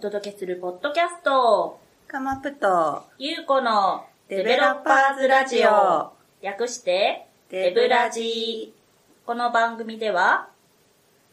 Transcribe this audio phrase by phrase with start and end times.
[0.00, 8.72] 届けするポッドキャスト、カマプト、ゆうこのデベロッパーズラジオ、略して、デブラジ
[9.26, 10.50] この番組では、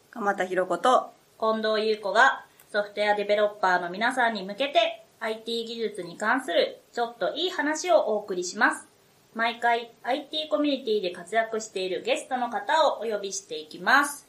[0.10, 8.88] 鎌田ひろ子と、近藤優子がソフトウェアデベロッパーの皆さんに向けて IT 技術に関するちょっといい話をお送りします。
[9.36, 14.25] 毎回 IT コミュニティで活躍しているゲストの方をお呼びしていきます。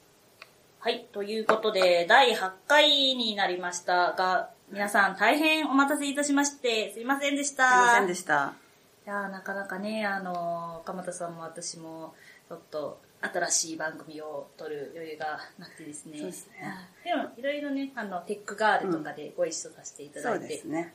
[0.86, 7.68] はい、ということで第8回になりましたが、皆さん大変お待たせいたしましてすいませんでした。
[7.70, 8.54] すいませんでした。
[9.04, 12.14] いやーなかなかね、あのー、鎌田さんも私も、
[12.48, 16.18] ちょっと、新しい番組を撮る余裕がなくてですね。
[16.18, 16.54] そうですね
[17.04, 20.46] でも、いろいろね、あの、テックガールとかでご一緒させていただそいうて。
[20.46, 20.94] ですね。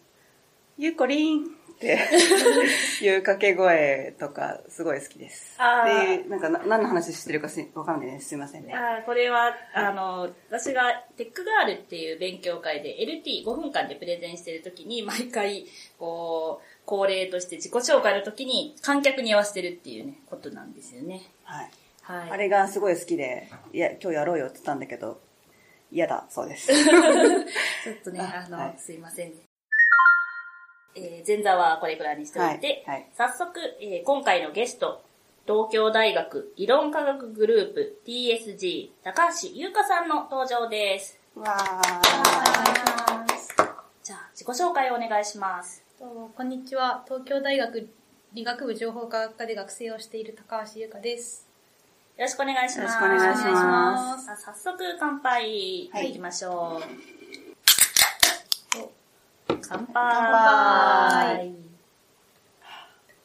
[0.77, 1.47] ゆうこりん
[1.81, 1.97] って
[3.03, 5.57] いう掛け声とかすごい好きです。
[5.57, 8.29] で、なんかな何の話してるかすわかんないです。
[8.29, 8.73] すいませんね。
[8.75, 15.65] あーこれは、あの、私がテックガールっていう勉強会で LT5 分間でプレゼンしてるときに、毎回、
[15.97, 21.23] こう、恒例として自己紹介の時に観客に言わせてるっていうね、ことなんですよね。
[21.43, 21.71] はい。
[22.03, 22.29] はい。
[22.31, 25.19] あれがすごい好きで、いや、今日やろうよって言ったんだけど、
[25.91, 26.67] 嫌だ、そうです。
[26.73, 29.50] ちょっとね、 あの、あはいすいませんね。
[30.95, 35.03] えー前座はこれくらいにしておいて、はいはい早速、えー今回のゲスト、
[35.45, 41.19] 東京大学理論科学グループ TSG 高橋優香さんの登場です。
[41.35, 41.61] わー。
[44.03, 45.83] じゃあ、自己紹介をお願いします。
[45.99, 47.03] とこんにちは。
[47.05, 47.87] 東京大学
[48.33, 51.47] 理学部情報科学科で学生をしている高橋優香です。
[52.17, 52.79] よろしくお願いします。
[52.79, 56.81] よろしくお願いしますますさあ早速乾杯はいいきましょ
[57.17, 57.20] う。
[59.61, 61.55] 乾杯乾杯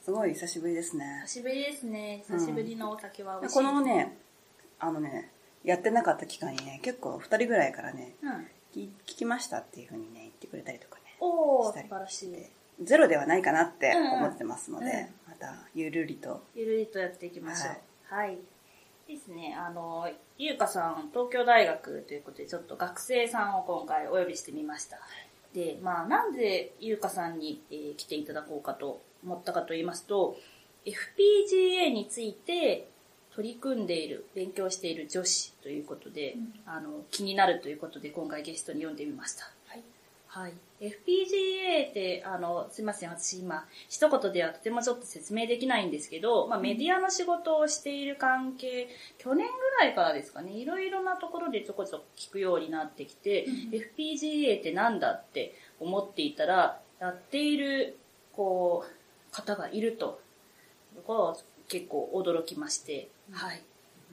[0.05, 1.41] すごい久しぶりですね久。
[1.41, 2.23] しぶりですね。
[2.29, 4.17] 久しぶりのお酒は美味しい、このね、
[4.79, 5.33] あのね、
[5.65, 8.33] やってなかった期間にね、結構二人ぐらいからね、うん。
[8.73, 11.17] 聞聞きましたっていうふうにね、言ってくれたりとかね。
[11.19, 12.85] おー、したり素晴らしい。
[12.85, 14.91] ゼロではないかなってうんうん思ってますので、うん
[15.29, 16.43] またゆるりと。
[16.55, 18.15] ゆるりとやっていきましょう。
[18.15, 18.39] はい。
[19.09, 24.99] ですね、あの、ゆうかさん、東京大学ということで、ちょっと学生さんを今回お呼びしてみました。
[25.57, 30.37] で、まあ、なんでゆうかさんに、えー来ていただこうかと思ったかと言いますと、
[30.85, 32.91] FPGA について
[33.35, 39.51] 取り組んでいる、勉強している女子ということで、うんあの、気になるということで、今回ゲストに呼んでみました。
[40.29, 40.43] はい。
[40.43, 40.55] はい。
[40.79, 48.89] FPGA って、あの、すいません、私今、一言ではとてもちょっと説明できないんですけど、まあ、メディアの仕事をしている関係、
[49.19, 53.47] 去年ぐらいからですかね、いろいろなところでちょこちょこ聞くようになってきて、
[53.97, 57.99] FPGA ってなんだって思っていたら、やっている、
[58.35, 60.21] こう、方がいると、
[61.69, 63.63] 結構驚きまして、はい。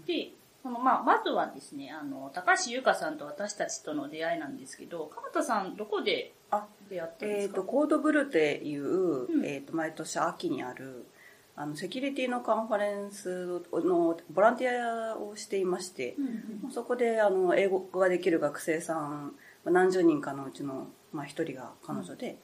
[0.06, 0.31] で、
[0.63, 9.46] そのまあ、まずはですね、あの、高橋優香さんと私たちとの出会いなんですけど、鎌田さん、どこであ、出会ったんでえっ、すか、と、コードブルっていう、うん。
[9.46, 11.06] えっ、と、毎年秋にある、
[11.57, 16.25] あの、セキュリティのカンファレンスのボランティアをしていまして、うん
[16.66, 16.72] うん。
[16.72, 19.35] そこで、あの、英語ができる学生さん、
[19.66, 22.38] まあ何十人かのうちの、まあ、一人が彼女で、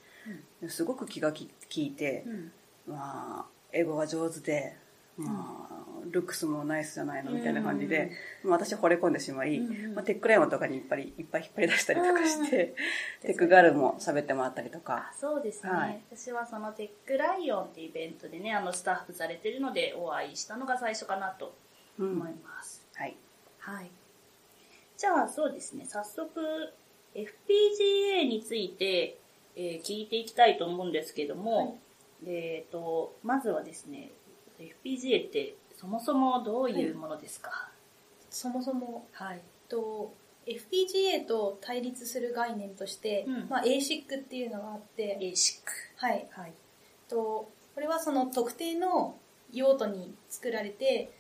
[0.68, 2.52] すごく気がき利いて、うん。
[2.88, 4.76] まあ、英語が上手で、
[5.20, 5.80] まあ、
[6.12, 8.12] ルックスもナイスじゃないのみたいな感じで、
[8.44, 9.96] まあ私惚れ込んでしまい、うんうん。
[9.96, 12.76] まあ、 TechLION とかにいっぱいいっぱい引っ張り出したりとかして、
[13.22, 15.10] TechGIRL も喋ってもらったりとか。
[15.12, 16.02] あ、そうですね、はい。
[16.16, 21.56] 私はその TechLION っていうイベントでね、あの、スタッフされてるのでお会いしたのが最初かなと
[22.00, 22.12] うん。
[22.14, 22.88] 思います。
[22.96, 23.16] はい。
[23.60, 23.92] はい。
[24.98, 26.74] じゃあ、そうですね、早速、
[27.16, 29.18] FPGA について、
[29.56, 31.80] えー聞いていきたいと思うんですけども、
[32.26, 34.12] えっ、と、まずはですね、
[34.64, 37.70] FPGA ってそもそもどういうものですか？
[38.30, 39.42] そもそも、はい。
[39.70, 40.14] と
[40.46, 45.62] FPGA と対立する概念として、うんまあ、ASIC っていうのがあって、ASIC。
[45.98, 46.28] はい。
[46.32, 46.54] はい。
[47.08, 49.16] とこれはその特定の
[49.52, 51.12] 用途に作られて、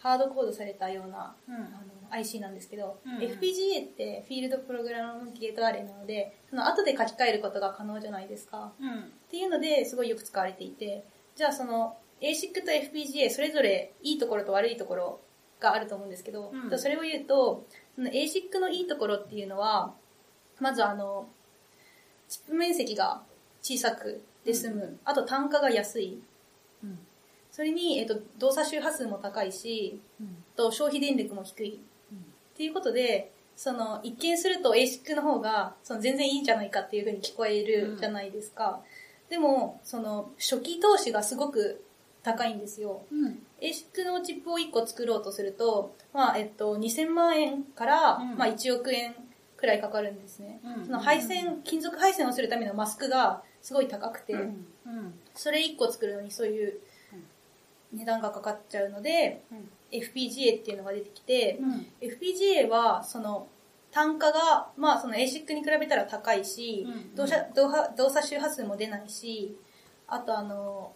[0.00, 1.64] ハードコードされたようなうんあの
[2.10, 8.72] IC なんですけど、うんうん FPGA ってフィールドプログラムゲートアレイなので、その後で書き換えることが可能じゃないですか。
[8.80, 9.00] うん。
[9.00, 11.04] っていうのですごいよく使われていて、
[11.36, 15.20] じゃあその ASIC と FPGA それぞれいいところと悪いところ
[15.60, 19.94] があると思うんですけど、うんそれを言うと、その ASIC のいいところっていうのは、
[20.60, 21.28] まずあの、
[22.28, 23.22] チップ面積が
[23.62, 26.20] 小さくで済む、あと単価が安い。
[26.84, 26.98] うん。
[27.50, 30.44] それに、えっと、動作周波数も高いし、うん。
[30.56, 31.80] と消費電力も低い。
[32.54, 38.82] っていうことで、その、一見すると ASIC の方が、その全然いいんじゃないかっていうふうに聞こえるじゃないですか。
[39.28, 41.84] でも、その、初期投資がすごく
[42.22, 43.02] 高いんですよ。
[43.10, 43.46] うん。
[43.60, 49.14] ASIC のチップを1個作ろうとすると、まあ、えっと、2000万円から、うんまあ、1億円
[49.56, 50.60] くらいかかるんですね。
[50.64, 54.34] うんその配線、金属配線をするためのマスクがすごい高くて。
[55.34, 56.80] それ1個作るのにそういう
[57.92, 61.86] 値段がかかっちゃうので、うん FPGA っていうのが出てきて、うん。
[62.02, 63.48] FPGA はその
[63.90, 66.86] 単価が、まあその ASIC に比べたら高いし、
[67.16, 69.56] 動作周波数も出ないし、
[70.06, 70.92] あとあの、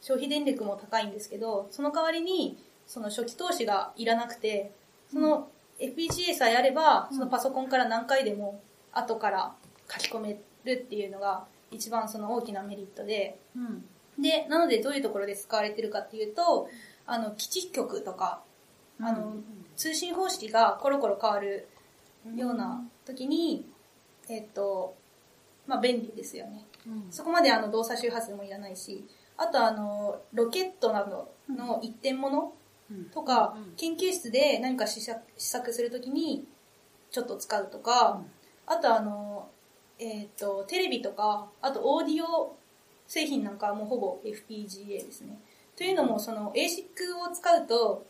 [0.00, 4.72] 消費電力も高いんですけど、その代わりに、その初期投資がいらなくて、
[5.12, 5.48] その
[5.78, 8.60] FPGA さえあれば、そのパソコンから何回でも
[8.92, 9.54] 後から
[9.90, 13.84] 書き込めるっていうのが一番その大きなメリットで、うん。
[14.22, 16.68] で、なのでどういうところで使われてるかっていうと、
[17.06, 18.42] あの、基地局とか、
[19.00, 19.34] あの、
[19.76, 21.68] 通信方式がコロコロ変わる
[22.36, 23.66] ような時に、
[24.28, 24.94] えっと、
[25.66, 26.66] まあ便利ですよね。
[26.86, 27.06] うん。
[27.10, 29.04] そこまであの動作周波数もいらないし、
[29.40, 32.52] あとあの、ロケットなどの一点物
[33.14, 36.44] とかうん、研究室で何か試作試作するときに
[37.12, 38.20] ちょっと使うとか、
[38.66, 39.48] あとあの、
[39.98, 42.56] えっ、と、テレビとか、あとオーディオ
[43.06, 45.38] 製品なんかはもうほぼ FPGA ですね。
[45.76, 48.06] というのも、その ASIC を使うと、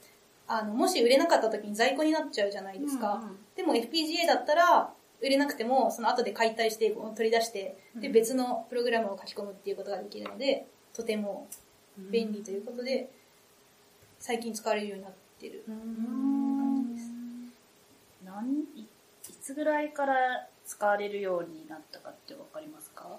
[0.47, 3.15] あの、もし売れなかった時に在庫になっちゃうじゃないですか。
[3.15, 4.91] うんうんでも FPGA だったら、
[5.21, 8.13] 売れなくても、その後で解体して取り出して、で、うん。
[8.13, 11.49] 別のプログラムを書き込むっていうことができるので、とても
[11.97, 13.11] 便利ということで、
[14.19, 17.11] 最近使われるようになってる感じです。
[18.25, 18.87] 何いい
[19.43, 23.19] つぐらいから使われるようになったかってわかりますか？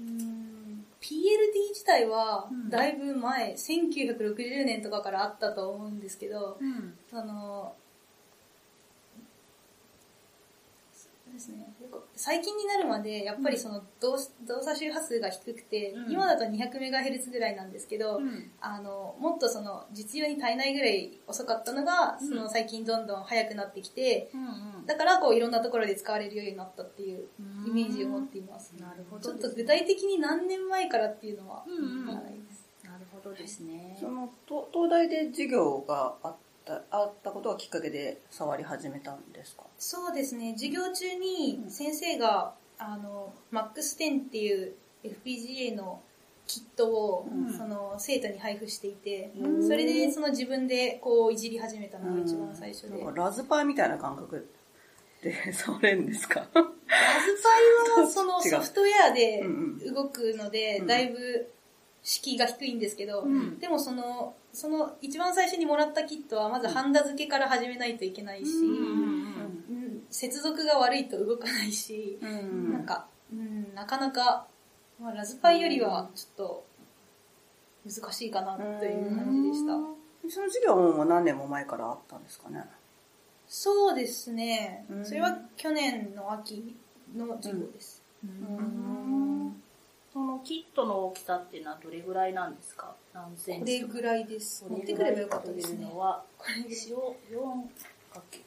[0.00, 6.98] うーん PLD 自体はうんだいぶ前、1960年とかからあったと思うんですけど、うん。
[7.10, 7.76] その、
[10.92, 11.74] そうですね。
[12.16, 14.16] 最近になるまで、やっぱりその動
[14.46, 16.12] 動作周波数が低くて、うん。
[16.12, 18.50] 今だと 200MHz ぐらいなんですけど、うん。
[18.60, 22.28] あの、もっとその実用に足りないぐらい遅かったのが、うん。
[22.28, 27.24] その最近どんどん速くなってきて、うんだからこういろんなところで使われるようになったっていう
[27.66, 28.74] イメージを持っています。
[28.78, 32.06] なるほちょっと具体的に何年前からっていうのはうんうん。
[32.06, 33.96] なるほどですね。
[33.98, 39.64] そのと東大で授業があったあったことがきっかけで触り始めたんですか？
[39.78, 44.72] そうですね、授業中に先生が、あの、MAX10 っていう
[45.04, 46.00] FPGA の
[46.46, 47.52] キットを、うん。
[47.56, 49.62] その生徒に配布していて、うん。
[49.66, 52.98] それでその自分でこういじり始めたのが一番最初で。
[53.02, 54.46] なんかラズパイみたいな感覚
[55.22, 56.40] で触 れるんですか？
[56.40, 56.62] ラズパ
[58.00, 59.94] イは そのソフトウェアでうんうん。
[59.94, 60.86] 動くので、うん。
[60.86, 61.50] だいぶ
[62.04, 63.58] 敷居が低いんですけど、うん。
[63.58, 68.52] でもその、その一番最初にもらったキットはまずハンダ付けから始めないといけないし、
[70.10, 72.72] 接続が悪いと動かないし、うん。
[72.74, 74.46] なんか、うん、なかなか、
[75.00, 76.66] まあ、ラズパイよりはちょっと
[77.90, 79.72] 難しいかなという感じでした。
[80.30, 82.64] その授業ももう何年も前からあったんですかね？
[83.48, 84.86] そうですね。
[84.90, 85.00] う。
[85.00, 85.04] ん。
[85.04, 86.76] それは去年の秋
[87.16, 88.02] の授業です。
[88.22, 89.62] うん
[90.14, 92.94] そのキットの大きさっていうのはどれぐらいなんですか？
[93.12, 93.80] 何センこチ？
[93.80, 94.64] とかれぐらいです。
[94.64, 95.90] 持こってくればよかったですね。
[95.92, 98.38] は、これぐらい一応4かけ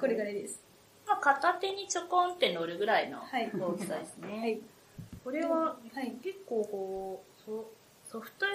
[0.00, 0.58] これぐらいです。
[1.06, 3.50] まあ、片手にちょこんって乗るぐらいのはい。
[3.54, 4.38] 大きさですね。
[4.38, 4.58] はい。
[5.22, 6.12] これははい。
[6.24, 7.66] 結構こうソ
[8.10, 8.52] ソフトウェ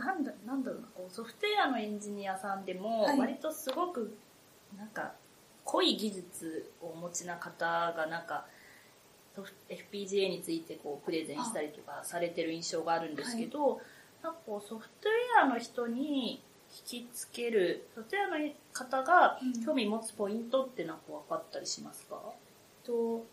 [0.00, 4.16] アなんだなんだろうなこうソフトウェアのエンジニアさんでもはい割とすごく
[4.78, 5.12] なんか
[5.64, 8.46] 濃い技術をお持ちな方がなんか
[9.68, 13.80] FPGA についてこうプレゼンしたりとかされてる印象があるんですけど、
[14.22, 16.42] なんかこうソフトウェアの人に
[16.92, 19.64] 引きつけるソフトウェアの方がうん。
[19.64, 22.20] 興味持つポイントってなんか分かったりしますか、
[22.84, 23.24] と、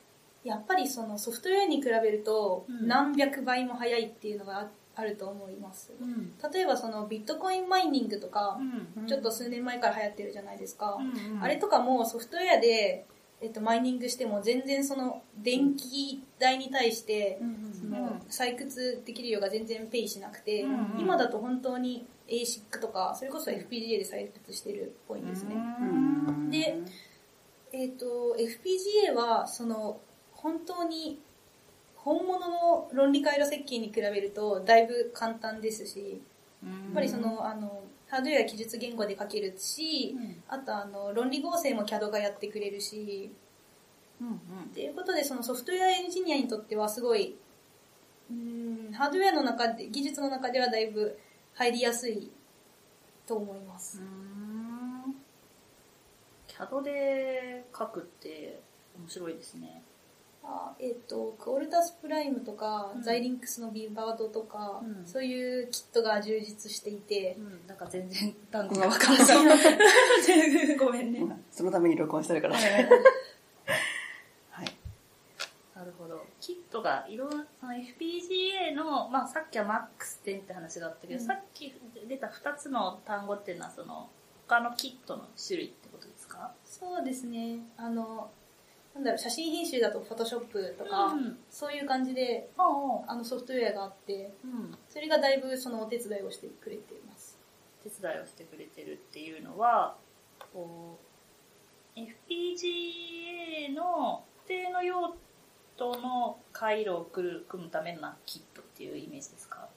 [0.43, 2.87] やっぱりそのソフトウェアに比べるとうん。
[2.87, 5.93] 何百倍も速いっていうのがああると思います。
[6.01, 6.33] うん。
[6.51, 8.59] 例えばそのビットコインマイニングとか、
[8.97, 9.07] うん。
[9.07, 10.97] ちょっと数年前から流行ってるじゃないですか。
[10.99, 11.43] うんうん。
[11.43, 13.05] あれとかもソフトウェアで、
[13.39, 17.39] えっと、マイニングしても全然その電気代に対して、
[17.79, 20.65] その採掘できる量が全然ペイしなくて、
[20.97, 25.55] 今だと本当に ASIC とか、それこそ FPGA で採掘してるっぽいんですね。
[25.55, 26.81] うんで
[27.71, 29.99] えっ、と、FPGA は、その、
[30.31, 31.19] 本当に、
[31.95, 36.21] 本物の論理回路設計に比べると、だいぶ簡単ですし、
[36.63, 40.15] やっぱりその、あの、ハードウェア記述言語で書けるし、
[40.47, 43.31] あとあの、論理合成も CAD がやってくれるし、
[44.19, 47.35] うんうんっていうことで、そのソフトウェアエンジニアにとってはすごい、
[48.31, 51.17] うん、ハードウェアの中で、技術の中ではだいぶ
[51.53, 52.31] 入りやすい
[53.27, 54.01] と思います。
[56.47, 58.59] CAD で書くって
[58.97, 59.83] 面白いですね。
[60.49, 69.27] あえっ、と、クオルタスプライムとか、うんザイリンクスのビバードとか、うんそういうキットが充実していて、うん、なんか全然単語がわかんない。
[70.79, 71.21] ごめんね。
[71.51, 72.55] そのために録音してるから。
[72.55, 72.63] はい。
[75.75, 76.25] なるほど。
[76.39, 79.65] キットがいろんな、その FPGA の、まあさっきは
[79.99, 81.73] MAX10 って話があったけど、うんさっき
[82.07, 84.09] 出た2つの単語っていうのはその、
[84.47, 86.53] 他のキットの種類ってことですか？
[86.63, 87.59] そうですね。
[87.75, 88.31] あの、
[88.97, 91.37] なんだろう、写真編集だと Photoshop とか、うん。
[91.51, 94.75] そういう感じで、あのソフトウェアがあって、うん。
[94.89, 97.37] それがだいぶそのお手伝いをしてくれています。
[97.83, 99.95] 手伝いをしてくれてるっていうのは、
[100.53, 100.97] こ
[101.95, 105.15] う、FPGA の特定の用
[105.77, 109.67] 途の回路を組むためのキットっていうイメージですか？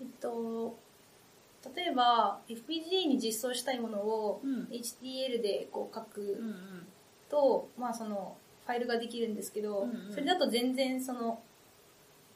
[0.00, 0.76] えっと、
[1.76, 6.86] 例えば FPGA に実装したいものをうん HDL でこう書くうんうん。
[7.30, 11.40] と、まあそのファイルができるんですけど、うんうんそれだと全然その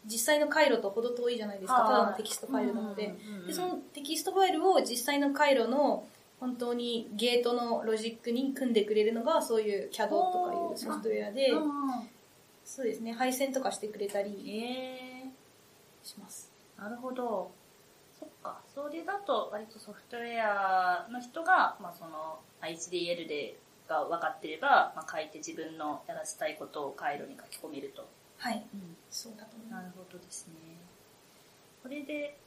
[0.06, 3.06] 実際の回路と程遠いじゃないですか、ただのテキストファイルなので。
[3.06, 6.06] うんうんうんで、そのテキストファイルを実際の回路の
[6.40, 11.62] 本当にゲートのロジックに組んでくれるのがそういう CAD とかいうソフトウェアで、うん
[12.64, 15.26] そうですね、配線とかしてくれたりえ
[16.02, 16.50] します。
[16.78, 17.50] ー、なるほど。
[18.18, 18.58] そっか。
[18.74, 28.06] それだと割とソフトウェアの人が、まあその HDL でが分かってれば、まあ、書いて自分のやらせたいことを回路に書き込めると。
[28.38, 28.64] はい、
[29.10, 29.82] そうだと思います。
[29.84, 30.54] なるほどですね。
[31.82, 32.38] これで、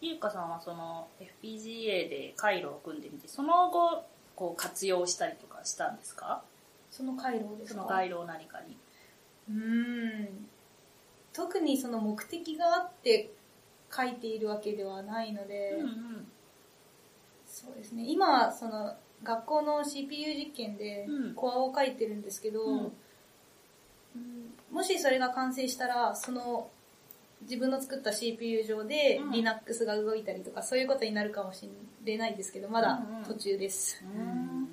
[0.00, 1.08] ゆうかさんはその
[1.42, 6.42] FPGA で回路を組んでみて、その後、こう活用したりとかしたんですか？
[6.90, 7.80] その回路ですか？
[7.80, 8.76] その回路を何かに。
[9.48, 10.48] うーん
[11.32, 13.30] 特にその目的があって
[13.94, 16.26] 書いているわけではないので、うんうん。
[17.46, 21.34] そうですね今その学校の CPU 実験でうん。
[21.34, 22.78] コアを書いてるんですけど、うん。
[22.78, 22.92] うん
[24.70, 26.68] もしそれが完成したらその
[27.42, 29.32] 自分の作った CPU 上でうん。
[29.32, 31.68] Linux が動いたりとかそういうことになるかもし
[32.04, 33.24] れないですけどまだうんうん。
[33.24, 34.68] 途中です、うん。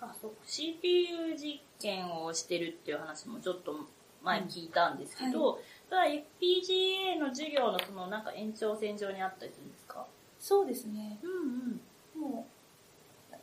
[0.00, 0.32] あ、そう。
[0.46, 3.74] CPU 実験をしてるっていう話もちょっと
[4.22, 5.60] 前聞いたんですけど、
[5.90, 10.06] ただ FPGA の授業のそのなんか延長線上にあったりするんですか？
[10.38, 11.18] そうですね。
[11.22, 11.80] うん
[12.20, 12.48] もうなんか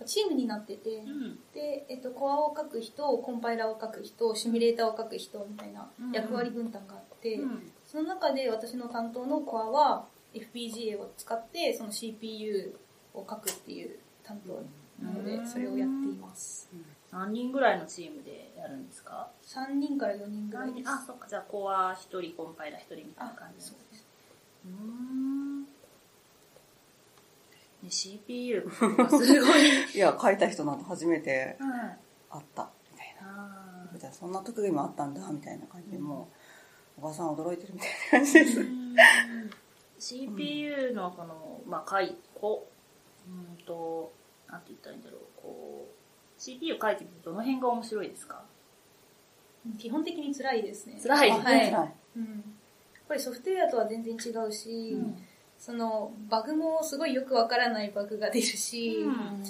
[0.06, 1.10] チームになってて、うん。
[1.10, 1.40] うん。
[1.54, 12.78] で、えっと、コアを書く人、コンパイラーを書く人、シミュレーターを書く人みたいな役割分担があって、うんその中で私の担当のコアは FPGA を使ってその CPU
[13.16, 14.62] を書くっていう担当
[15.04, 16.70] なので、うんそれをやっています。
[17.12, 20.90] 何人ぐらいのチームでやるんですか？3人から4人ぐらいです。
[20.90, 21.28] あ、そっか。
[21.28, 24.06] じゃあ、コア1人、コンパイラー1人みたいな感じそうです。
[24.66, 25.68] うーん。
[27.84, 28.62] ね、CPU
[28.98, 29.92] が すごい。
[29.96, 31.98] いや、書いた人なんて初めてはい。
[32.32, 33.98] 会った、みたいあな。
[34.00, 36.30] じゃあそんな特技もあったんだ、みたいな感じで、も
[36.98, 38.60] う、おばさん驚いてるみたいな感じです。
[38.62, 38.96] ー
[40.00, 42.68] CPU のその、まあ、回、こ
[43.28, 44.12] う、うんと、
[44.48, 48.44] なんて言ったらいいんだろう、こう、CPU 書いてみてどの辺が面白いですか？
[49.78, 50.98] 基本的に辛いですね。
[51.04, 51.70] 辛いあはい。
[51.70, 52.26] 辛いうん。
[52.26, 52.44] やっ
[53.10, 54.98] ぱりソフトウェアとは全然違うし、
[55.60, 59.44] そのバグもすごいよくわからないバグが出るし、うん。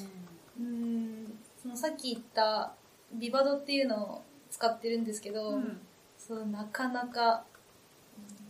[0.59, 2.73] うんそのさっき言った
[3.13, 5.79] ビバドっていうのを使ってるんですけど、うん。
[6.17, 7.43] そうなかなか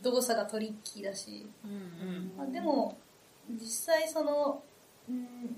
[0.01, 2.31] 動作がトリッキーだし、うん。
[2.37, 2.97] まあ、でも
[3.49, 4.63] 実際その、
[5.09, 5.55] うん、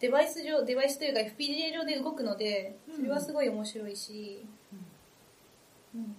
[0.00, 4.44] デバイス上デバイスというか FPGA 上で動くのでそれはすごい面白いし、
[5.94, 6.14] うん。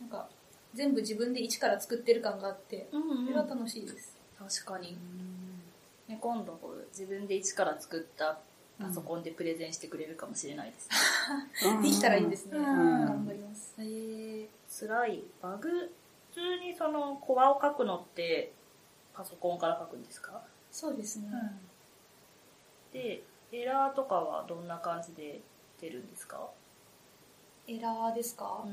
[0.00, 0.28] なんか
[0.74, 4.13] 全部自分で一から作ってる感があってそれは楽しいです、
[4.48, 4.96] 確かに、
[6.08, 6.58] ね、今度
[6.90, 8.38] 自分で一から作った
[8.80, 10.88] パソコンでプレゼンしてくれるかもしれないです
[11.70, 12.64] ね、できたらいいですね、うん。
[12.64, 13.74] 頑張ります。
[13.78, 15.68] えー、辛いバグ？
[15.68, 18.52] 普通にそのコアを書くのって
[19.14, 21.28] パソコンから書くんですか、そうですね、
[22.92, 23.22] で
[23.52, 25.40] エラーとかはどんな感じで
[25.80, 26.48] 出るんですか、
[27.68, 28.64] エラーですか、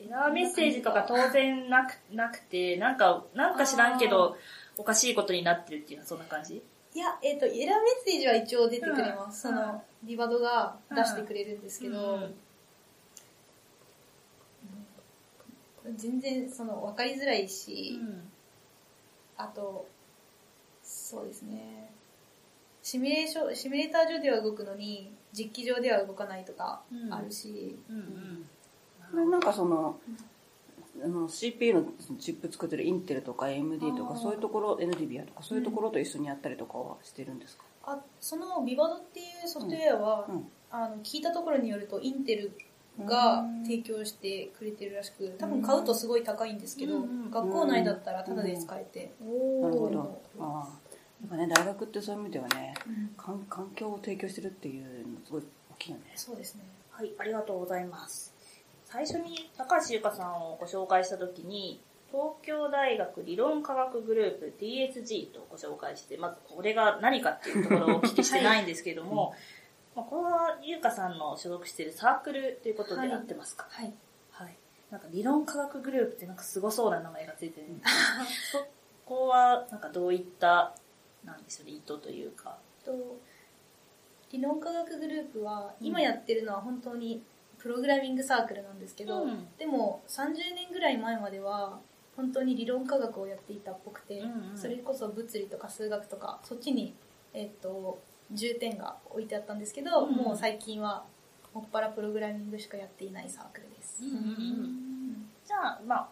[0.00, 4.36] エラーメッセージとか当然なくなくてなんかなんか知らんけど
[4.76, 6.62] おかしいことになってるっていうのはそんな感じ？
[6.94, 7.66] いや、えっ、と、エラーメッ
[8.06, 9.48] セージは一応出てくれます。
[9.48, 9.54] うん。
[9.54, 12.20] その、リバドが出してくれるんですけど、
[15.86, 15.96] うん。
[15.96, 18.00] 全然、その、わかりづらいし、
[19.36, 19.86] あと、
[20.82, 21.90] そうですね、
[22.82, 27.12] シミュレーション、シミュレーター上では動くのに、実機上では動かないとかうん。
[27.12, 28.48] あるし、うんうん
[29.10, 29.98] これなんかその、
[31.02, 31.84] あの CPU の
[32.18, 42.52] チップ作ってるインテルとか AMD とかそういうところ NVIDIA とかそういうところと一緒にやったりとかはしてるんですか、あそのビバドっていうソフトウェアは、うんあの聞いたところによるとインテル
[43.04, 49.12] が提供してくれてるらしく、多分買うとすごい高いんですけど、うんうん学校内だったらタダで使えて。
[49.20, 50.22] なるほおど。
[50.40, 50.68] ああ。
[51.22, 52.74] やっぱね、大学ってそういう意味ではね、
[53.16, 56.12] 環境を提供してるっていうのすごい大きいよね。
[56.14, 56.62] そうですね。
[56.90, 58.35] はい、ありがとうございます。
[58.96, 69.34] 最初に高橋優香さんをご紹介したときに、東京大学理論科学グループ DSG とご紹介して、まずこれが何かっていうところをお聞きしてないんですけれども、
[69.94, 73.66] まあ、これは優香さんの所属しているサークルということで合ってますか？
[73.68, 73.92] はい。
[74.30, 74.56] はい。
[74.90, 77.92] なんか理論科学グループってなんかすごそうな名前がついてるんです
[78.52, 78.68] けど、 そ
[79.04, 80.74] こはなんかどういった、
[81.22, 82.56] なんでしょうね、意図というか。
[82.82, 82.92] と
[84.32, 87.22] 理論科学グループは今やってるのは本当に
[87.66, 89.48] プログラミングサークルなんですけど、うん。
[89.58, 91.80] でも30年ぐらい前までは
[92.16, 94.56] 本当に理論科学をやっていたっぽくて、うんうん。
[94.56, 96.94] それこそ物理とか数学とかそっちに、
[97.34, 97.98] えっと
[98.32, 100.14] 重点が置いてあったんですけど、うん。
[100.14, 101.04] もう最近は
[101.52, 103.98] もっぱらプログラミングしかやっていないサークルです。
[105.44, 106.08] じゃあ、まあ、まあ、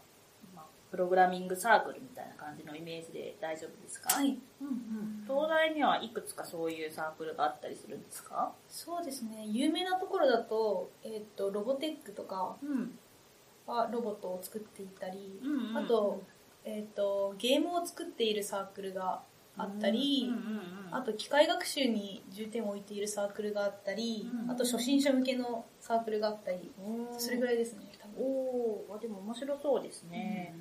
[0.95, 4.15] プログラミングサークルみたいな感じのイメージで大丈夫ですか？
[4.15, 5.25] はい、うんうん。
[5.27, 8.53] 東大にはいくつかそういうサークルがあったりするんですか？
[8.69, 9.45] そうですね。
[9.49, 12.97] 有名なところだと,、えっとロボテックとかうん。
[13.67, 16.23] はロボットを作っていたり、うんうんあと,、
[16.65, 19.23] えー、とゲームを作っているサークルが
[19.57, 26.71] あったり、うんうんうんあと機械学習に重点を置いているサークルがあったり、うんあと初心者向けのサークルがあったり、
[27.19, 28.15] それぐらいですね多分。
[28.25, 28.97] おー。
[28.97, 30.55] あでも面白そうですね。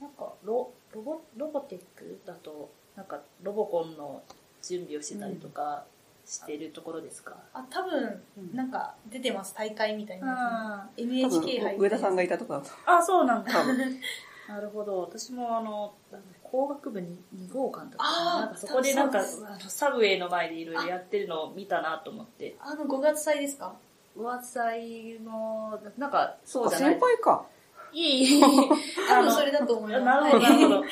[0.00, 4.22] なんかロ、ロボ、ロボテックだと、なんかロボコンの
[4.62, 5.84] 準備をしてたりとか
[6.24, 8.56] してるところですか、あ多分うん。
[8.56, 9.54] なんか出てます。
[9.54, 10.84] 大会みたいな。
[10.84, 12.70] あやつ多 NHK 杯分、上田さんがいたとこだと。
[12.86, 13.52] あ、そうなんだ。
[14.48, 15.02] なるほど。
[15.02, 15.94] 私もあの、
[16.42, 19.22] 工学部に2号館だったかななんかそこでなんか、
[19.68, 22.56] サブウェイの前でいろいろやってるのを見たなと思って。
[22.58, 23.76] あの5月祭ですか？
[24.16, 26.94] 上祭の、なんか、そうか、じゃない。
[26.94, 27.46] 先輩か。
[27.92, 28.40] いい。
[29.08, 30.84] 多分それだと思いますなるほど、なはいるほど。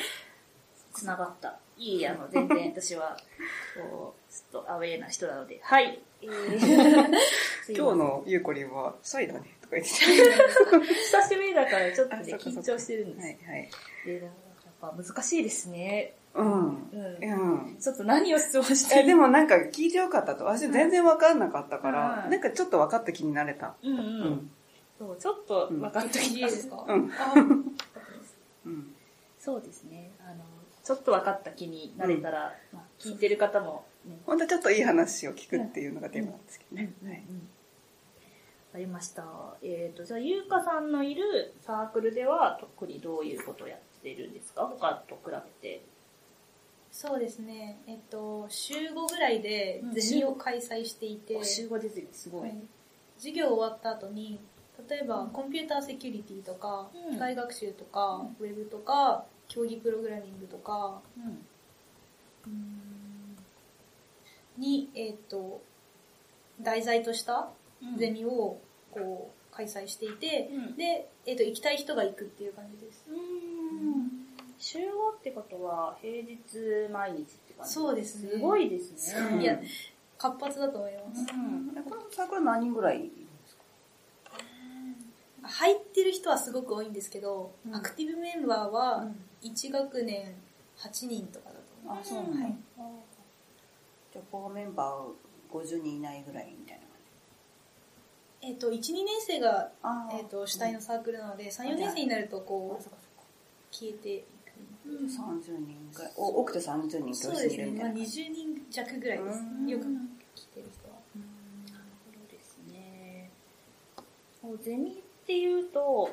[0.93, 1.59] つながった。
[1.77, 3.17] いい、あの、全然私は、
[3.75, 5.59] こう、ちょっとアウェーな人なので。
[5.63, 5.99] はい。
[6.21, 7.15] えー
[7.75, 13.25] 今日のゆうこりんは、シャイだね、とか言って久しぶりだからちょっとね、緊張してるんです。
[13.27, 13.69] はい、はい。
[14.05, 14.31] でやっ
[14.81, 16.15] ぱ難しいですね。
[16.33, 16.89] うん。
[16.91, 17.23] うん。
[17.23, 17.77] うん。
[17.79, 20.45] ちょっと何を質問してえいいでもなんか聞いてよかったと。
[20.45, 23.75] 私全然わかんなかったから、うんなんかちょっと分かった気になれた。
[23.83, 24.01] うんう。
[24.01, 24.51] うんん。
[24.99, 27.33] そう、ちょっと分かった気いいですか、うんあ
[28.65, 28.95] うん。
[29.39, 30.11] そうですね。
[30.19, 30.43] あの、
[30.83, 36.93] ちょっと分かった気になれたら、まあ、聞いてる方もね、ほんとちょっといい話を聞くっていうのがテーマなんですけどね。
[37.03, 37.23] はい。
[37.29, 37.49] うん
[38.69, 39.23] わかりました。
[39.63, 44.67] えっ、と、じゃあ、ゆうかさんのいるサークルでは、特にどういうことをやってるんですか？
[44.67, 45.81] 他と比べて。
[46.91, 52.41] そうですねえっと週5ぐらいでゼミを開催していて、週5ですよ、すごい。
[52.41, 52.57] はい
[53.17, 54.39] 授業終わった後に
[54.87, 61.01] 例えばコンピューターセキュリティとか、うん機械学習とか、ウェブとか競技プログラミングとか
[62.45, 63.37] うん。
[64.57, 65.61] に、えっと
[66.61, 67.49] 題材とした
[67.81, 68.57] うんゼミを
[68.91, 73.05] こう開催していて、うんで、えっと行きたい人が行くっていう感じです。
[73.09, 74.09] うん。
[74.57, 74.81] 週5
[75.17, 76.37] ってことは、平日
[76.91, 77.73] 毎日って感じ？
[77.73, 79.21] そうですねすごいですね。
[79.35, 79.59] うんいや
[80.17, 81.25] 活発だと思います。
[81.27, 83.09] このサークル何人ぐらい
[85.43, 89.07] 入ってる人はすごく多いんですけど、うんアクティブメンバーは
[89.41, 90.33] 1学年
[90.77, 92.13] 8人とかだと思います。
[92.13, 92.43] あ、そうなんだ。
[92.43, 92.55] はい
[94.11, 96.89] じゃあ、コアメンバー50人以内ぐらいみたいな感
[98.41, 100.17] えっ、と、1、2年生が、じ。
[100.17, 102.83] えっ、と、主体のサークルなので、3、4年生になると、こう、
[103.71, 104.89] 消えていく。
[104.89, 106.13] 30人ぐらい。
[106.17, 107.65] お多くて30人教そう室にいですね。
[107.65, 108.21] まあ、るみたいな感じ。
[108.21, 109.67] 20人弱ぐらいですうん。
[109.67, 109.85] よく
[110.33, 110.95] 来てる人は。
[111.71, 113.29] なるほどですね。
[114.41, 116.09] こうゼミっていうと、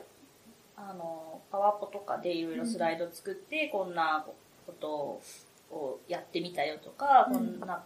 [0.76, 4.26] あの、パワポとかでいろいろスライド作って、こんな
[4.66, 5.22] こと
[5.74, 7.83] をやってみたよとか、うんこんな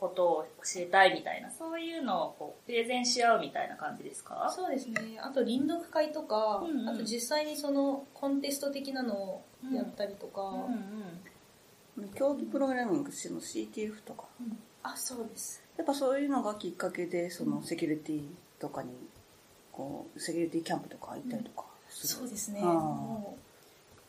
[0.00, 0.42] ことを
[0.74, 4.52] 教えたいみたいな、そういうのをこうプレゼンし合うみたいな感じですか？
[4.52, 5.16] そうですね。
[5.22, 12.08] あと、臨読会とか、うんうんあと実際にその、コンテスト的なのをやったりとか、うんうん。
[12.16, 14.24] 競技プログラミングしての CTF とか。
[14.82, 15.62] あ、そうです。
[15.76, 18.24] やっぱそういうのがきっかけで、そのセキュリティ
[18.58, 18.90] とかに、
[19.76, 22.08] こう、セキュリティキャンプとか行ったりとかする？
[22.20, 22.60] そうですね。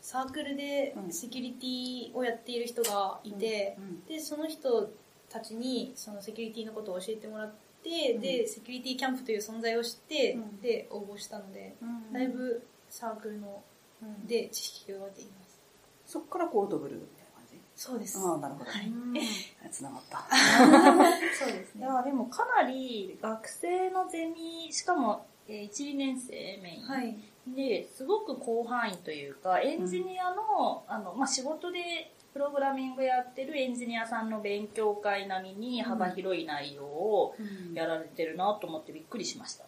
[0.01, 4.89] サークルでうんセキュリティをやっている人がいて、うんで、その人
[5.29, 13.63] たちにそのセキュリティのことを教えてもらって、うんで、セキュリティキャンプという存在を知って、うんで、応募したので、うんだいぶサークルの、
[14.01, 15.57] うんで知識が得ています。
[16.05, 17.57] そっからコードブルーみたいな感じ？
[17.75, 18.19] そうです。
[18.19, 18.69] ああ、なるほど。
[18.69, 18.91] はい
[19.71, 20.19] つながった。
[21.43, 21.87] そうですね。
[22.05, 26.85] でもかなり学生のゼミ、しかもえー、1、2年生メイン。
[26.85, 27.17] はい。
[27.47, 37.35] で、すごく広範囲というか、エンジニアの、あの、まあ、仕事でプログラミングやってるエンジニアさんの勉強会並みに幅広い内容を
[37.73, 39.65] やられてるなと思ってびっくりしました。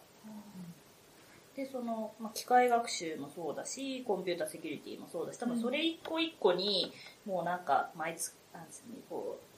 [1.54, 6.92] で、その、まあ、機械学習もそうだし、コンピュータセキュリティもそうだし、多分それ一個一個に、
[7.26, 9.48] もうなんか、毎月、なんですね、こう、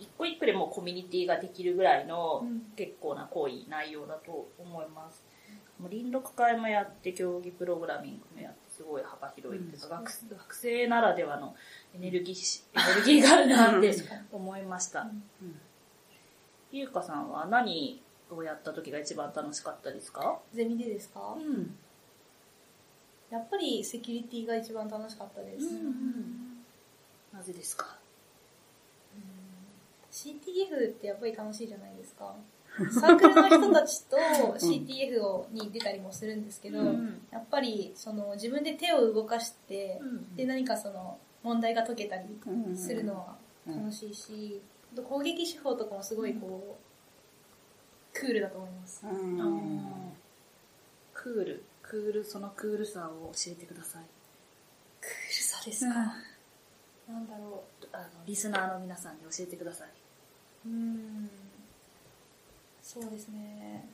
[0.00, 5.22] 一個一個でもうコミュニティができるぐらいのうん結構な濃い内容だと思います。
[5.80, 11.54] もう臨読会もやって、競技プログラミングもやって、すごい幅広いっていうか、学学生ならではの
[11.94, 13.94] エネルギーし、エネルギーがあるなって
[14.32, 15.10] 思いました。
[16.72, 20.38] ゆうかさんは何をやった時が一番楽しかったですか？
[20.52, 21.76] ゼミでですか、ん。
[23.30, 25.66] やっぱりセキュリティが一番楽しかったです。
[27.32, 27.96] なぜですか
[30.12, 32.34] ？CTF ってやっぱり楽しいじゃないですか。
[32.88, 34.16] サークルの人たちと
[34.58, 42.24] CTF をに出たりもするんですけど、うんやっぱりその自分で手を動かして、うんで何かその問題が解けたり
[42.76, 44.60] するのは楽しいし、
[44.92, 46.78] あと攻撃手法とかもすごいこ
[48.14, 49.04] う、クールだと思います。
[51.14, 51.64] クール。
[51.82, 54.02] クール、そのクールさを教えてください。
[55.00, 55.94] クールさですか、
[57.08, 59.88] なんだろあの、リスナーの皆さんに教えてください。
[60.66, 60.68] う。
[60.68, 61.30] うーん。
[62.92, 63.88] そうですね。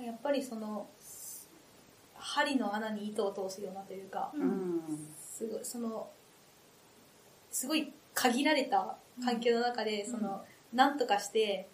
[0.00, 0.86] やっぱりその、
[2.14, 4.80] 針の穴に糸を通すようなというか、うん
[5.18, 6.08] すごい、その、
[7.50, 11.68] すごい限られた環境の中で、その、なんとかして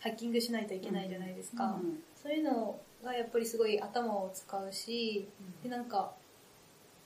[0.00, 1.64] ハッキングしないといけないじゃないですか。
[1.64, 5.28] うんそういうのがやっぱりすごい頭を使うし、
[5.62, 6.12] で、なんか、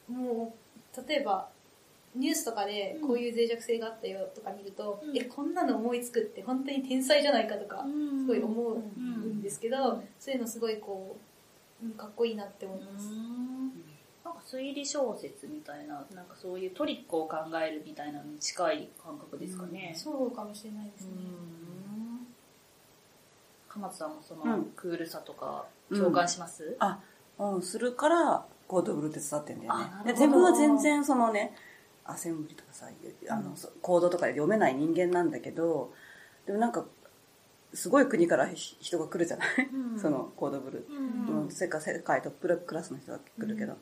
[0.08, 0.54] も
[0.96, 1.48] う、例えば、
[2.14, 5.16] ニュースとかでこういう脆弱性があったよとか見ると、うん。
[5.16, 11.16] え、こんなの思いつくって本当に天才じゃないかとか、すごい思ううんんですけど、そういうのすごいこ
[11.82, 13.06] う、うんかっこいいなって思います。
[14.24, 19.94] なんか推理小説みたいな、なんかそういうトリックを考えるみたいなのに近い感覚ですかね。
[19.96, 21.10] そうかもしれないですね。
[23.68, 24.64] かまつさんもそのうん。
[24.76, 26.98] クールさとか共感します、あ、
[27.38, 30.12] うん、するから、コードブルー手伝ってんだよね。
[30.12, 31.54] 自分は全然そのね、
[32.04, 32.86] アセンブリとかさ、
[33.28, 35.92] あの、そコードとかで読めない人間なんだけど、
[36.46, 36.84] でもなんか、
[37.72, 40.00] すごい国からひ人が来るじゃない、うん。
[40.00, 41.28] そのコードブルー。
[41.28, 41.44] うん。
[41.44, 41.50] うん。
[41.50, 43.76] 世界世界トップクラスの人が来るけど、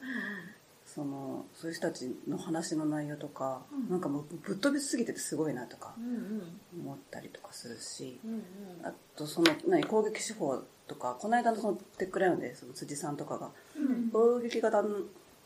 [0.84, 3.90] そのそういう人たちの話の内容とか、うん。
[3.90, 6.82] なんかもうぶっ飛びすぎててすごいなとかうんうん。
[6.82, 8.42] 思ったりとかするし、うんうん。
[8.86, 14.10] あとその何攻撃手法とかこの間のそのテックライオンでその辻さんとかがうん。
[14.10, 14.88] 攻撃型の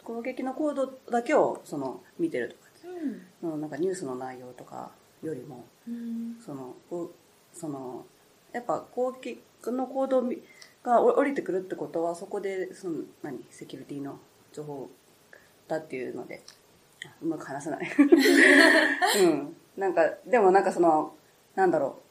[0.02, 2.56] 攻撃のコードだけをその見てると。
[2.56, 2.62] か
[3.42, 4.90] のなんかニュースの内容とか
[5.22, 6.36] よりもうん。
[6.44, 6.74] その
[7.52, 8.04] その
[8.52, 10.22] やっぱ攻撃の行動
[10.82, 14.18] がお降りてくるってことはそこでその何セキュリティの
[14.52, 14.90] 情報
[15.68, 16.42] だっていうので
[17.06, 17.90] あうまく話せない。
[19.22, 19.56] うん。
[19.76, 21.14] なんかでもなんかその
[21.54, 22.02] なんだろう。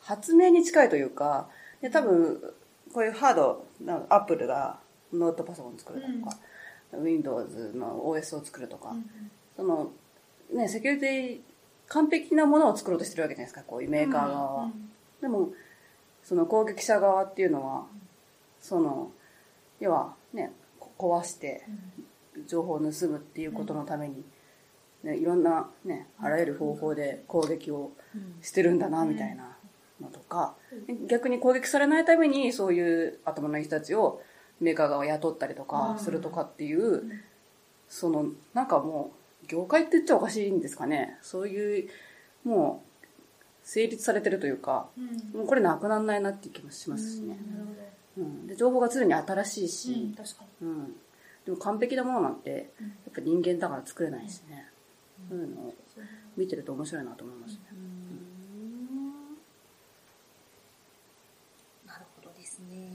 [0.00, 1.48] 発明に近いというか
[1.80, 2.40] で多分
[2.92, 4.78] こういうハードなアップルが
[5.12, 6.36] ノートパソコン作るとか、
[6.92, 8.94] Windows の OS を作るとか、
[9.56, 9.90] その
[10.52, 11.40] ねセキュリティ
[11.88, 14.70] 完璧なものを作ろうとしてるわけじゃないですかこういうメーカー側は、
[15.20, 15.50] でも
[16.24, 17.86] その攻撃者側っていうのは
[18.60, 19.10] その
[19.80, 21.64] 要はねこ壊して
[22.46, 24.24] 情報を盗むっていうことのために、
[25.04, 27.92] ね、いろんなねあらゆる方法で攻撃を
[28.42, 29.56] してるんだなみたいな
[30.00, 30.54] のとか、
[31.08, 34.20] 逆に攻撃されないためにそういう頭のいい人たちを
[34.60, 37.04] メーカー側が雇ったりとかするとかっていう、
[37.88, 39.15] そのなんかもう
[39.46, 41.18] 業界って言っちゃおかしいんですかね。
[41.22, 41.90] そういう
[42.44, 42.86] もう
[43.62, 45.38] 成立されてるというかうん。
[45.38, 48.24] もうこれなくならないなっていう気もしますしね、なるほど。
[48.24, 50.68] うん、で情報が常に新しいし、うん、確かに。
[50.68, 50.96] うん。
[51.44, 54.66] でも完璧なものなんてやっぱ人間だから作れないしね、
[55.28, 55.74] そういうのを
[56.36, 57.60] 見てると面白いなと思いますね、
[61.86, 62.90] なるほどですね。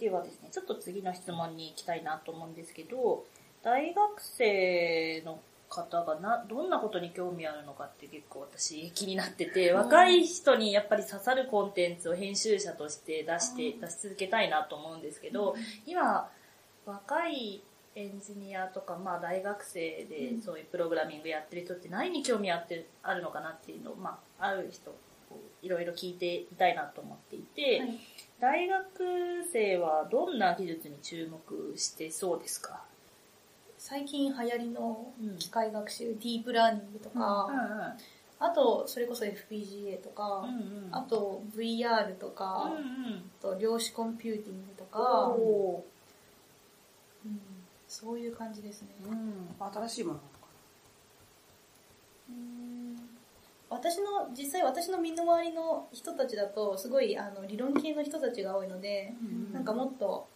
[0.00, 3.26] ではですね、ちょっと次の質問に行きたいなと思うんですけど、
[3.64, 15.54] 大学生の方がな、どんなことに興味あるのかって結構私気になってて、若い人にやっぱり刺さるコンテンツを編集者として出して、出し続けたいなと思うんですけど、
[15.86, 16.30] 今、
[16.86, 17.62] 若い
[17.96, 24.94] エンジニアとか、まあ大学生でそういうプログラミングやってる人って何に興味あってあるのかなっていうのを、まあ、ある人、
[25.62, 27.98] いろいろ聞いていたいなと思っていて、はい。
[28.40, 28.84] 大学
[29.50, 32.82] 生はどんな技術に注目してそうですか？
[33.86, 35.36] 最近流行りのうん。
[35.36, 37.54] 機械学習、ディープラーニングとか、うん。
[37.54, 37.96] あ
[38.38, 40.88] あと、それこそ FPGA とか、うんうん。
[40.90, 43.30] あと VR とか、うんうん。
[43.40, 45.84] あと量子コンピューティングとか、お
[47.26, 47.40] うん
[47.86, 48.88] そういう感じですね。
[49.02, 49.48] ーうん。
[49.74, 50.44] 新しいものなのか
[53.68, 59.52] 私の、実際私の身の回りの人たちだと、すごいあの理論系の人たちが多いので、うん。
[59.52, 60.26] なんかもっと、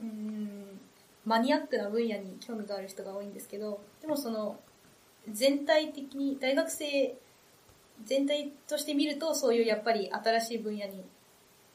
[0.00, 0.80] うーん、
[1.26, 4.58] マニアックな分野に興味がある人が多いんですけど、でもその、
[5.30, 7.16] 全体的に、大学生
[8.04, 11.04] 全体として見ると、そういうやっぱり新しい分野に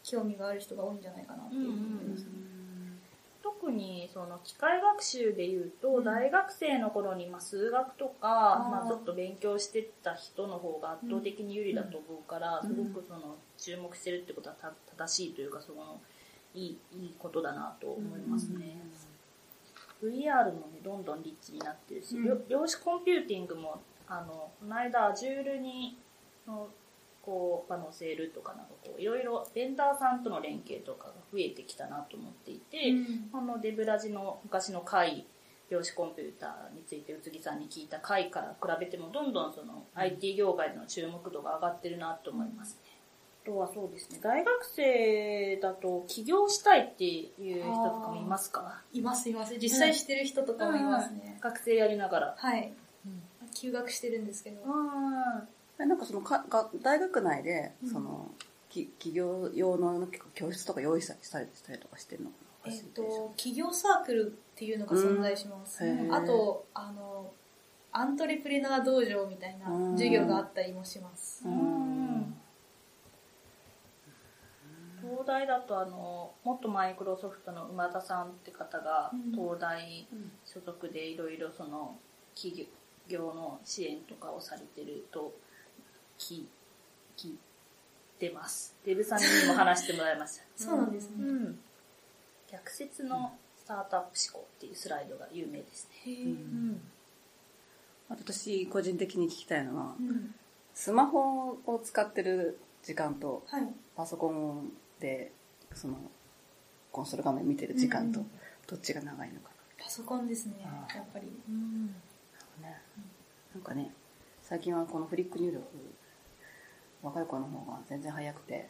[0.03, 1.61] 興味がある人が多いんじゃないかなっていう。
[1.61, 2.29] ふうに思いますね。
[3.43, 6.03] 特にその機械学習でいうと、うん。
[6.03, 12.69] 大学生の頃にまあ数学とかまあ、ちょっと勉強してた人の方が圧倒的に有利だと思うから、うん。
[12.69, 15.99] すごくその注目してるってことはた正しいというかその
[16.53, 18.77] いいいいことだなと思いますね。
[20.01, 25.97] VR もねどんどんリッチになってるし、うん量量子コンピューティングもあのこの間 Azure に
[26.47, 26.67] の
[27.21, 35.25] こう場載せるとかなんかこういろいろベンダーさんとの連携とかが増えてきたなと思っていて、うんあのデブラジの昔の回
[35.69, 42.90] 量子コンピューターについて宇津木さんに聞いた回から比べてもどんどんその IT 業界での注目度が上がってるなと思いますね。
[43.43, 47.27] あとはそうですね大学生だと起業したいってい
[47.59, 48.81] う人とかもいますか？
[48.93, 49.57] いますいます。
[49.57, 51.39] 実際してる人とかもいますね。
[51.41, 52.35] 学生やりながら。
[52.37, 52.71] はい。
[53.55, 54.61] 休学してるんですけど。
[55.77, 58.29] なんかそのかが大学内でうんその、
[58.69, 61.47] き企業用のなんか教室とか用意したりしたり
[61.79, 62.29] とかしてるの？
[62.29, 62.35] か
[62.69, 65.83] なえっ、と、企業サークルっていうのが存在します。
[65.83, 67.33] うんあと、あの、
[67.91, 71.41] アントレプレナー道場みたいな授業があったりもします。
[71.45, 72.40] うん東
[75.31, 79.31] 大だとあの元マイクロソフトの馬田さんって方がうん。
[79.31, 80.07] 東大
[80.45, 81.95] 所属でいろいろその
[82.35, 82.67] 企
[83.07, 85.33] 業の支援とかをされてると
[86.19, 86.43] 聞
[87.17, 87.37] 聞い
[88.19, 88.75] てます。
[88.85, 90.43] デブさんにも話してもらいました。
[90.55, 91.15] そうなんですね。
[91.19, 91.59] うん。
[92.51, 96.13] 逆説のスタートアップ思考っていうスライドが有名ですね。
[96.13, 96.81] うん。
[98.09, 100.35] 私個人的に聞きたいのはうん。
[100.73, 103.73] スマホを使ってる時間とはい。
[103.95, 105.33] パソコンで
[105.73, 105.95] その
[106.91, 108.31] コンソール画面見てる時間とうん。
[108.67, 109.49] どっちが長いのか。
[109.77, 110.69] パソコンですね、や
[111.01, 111.27] っぱり。
[112.61, 112.81] な、ね、
[113.53, 113.91] なんかね
[114.41, 115.61] 最近はこのフリック入力
[117.01, 118.69] 若い子の方が全然早くて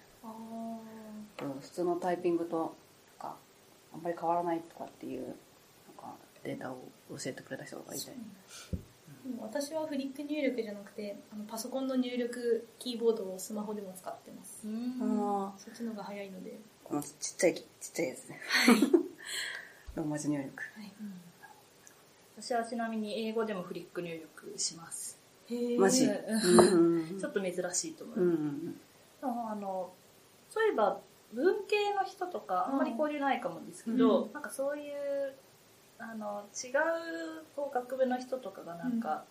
[1.59, 2.75] 普通のタイピングと
[3.19, 3.35] なんか
[3.93, 5.33] あんまり変わらないとかっていうなん
[5.97, 6.77] かデータを
[7.09, 8.11] 教えてくれた人がいて
[9.39, 14.65] 私はフリック入力じゃなくて、あのパソコンの入力キーボードをスマホでも使ってます。
[14.99, 16.51] あそっちの方が早いので。
[16.51, 16.53] ー
[16.87, 18.39] このちっちゃいちっちゃいやつね。
[19.95, 20.63] ローマ字入力。
[20.75, 20.93] はい。
[22.37, 25.19] 私はちなみに英語でもフリック入力します。
[25.47, 25.79] へー。
[25.79, 26.05] マジ？
[26.05, 26.99] うん。
[26.99, 27.19] うん。
[27.19, 28.25] ちょっと珍しいと思いますう。
[28.25, 28.73] んうん。
[28.73, 29.93] でもあの
[30.49, 30.99] そういえば
[31.33, 34.33] 文系の人とかあんまり交流ないかもですけど、うん。
[34.33, 35.35] なんかそういう
[36.01, 39.23] あの違うこう学部の人とかがなんか、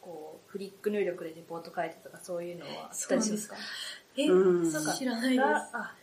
[0.00, 3.56] こうフリック入力でレポート書いてとかそういうのはあったりしますか？
[4.16, 4.72] え、うん。
[4.72, 4.92] そうか。
[4.92, 5.38] 知らないです。
[5.38, 5.94] だあ。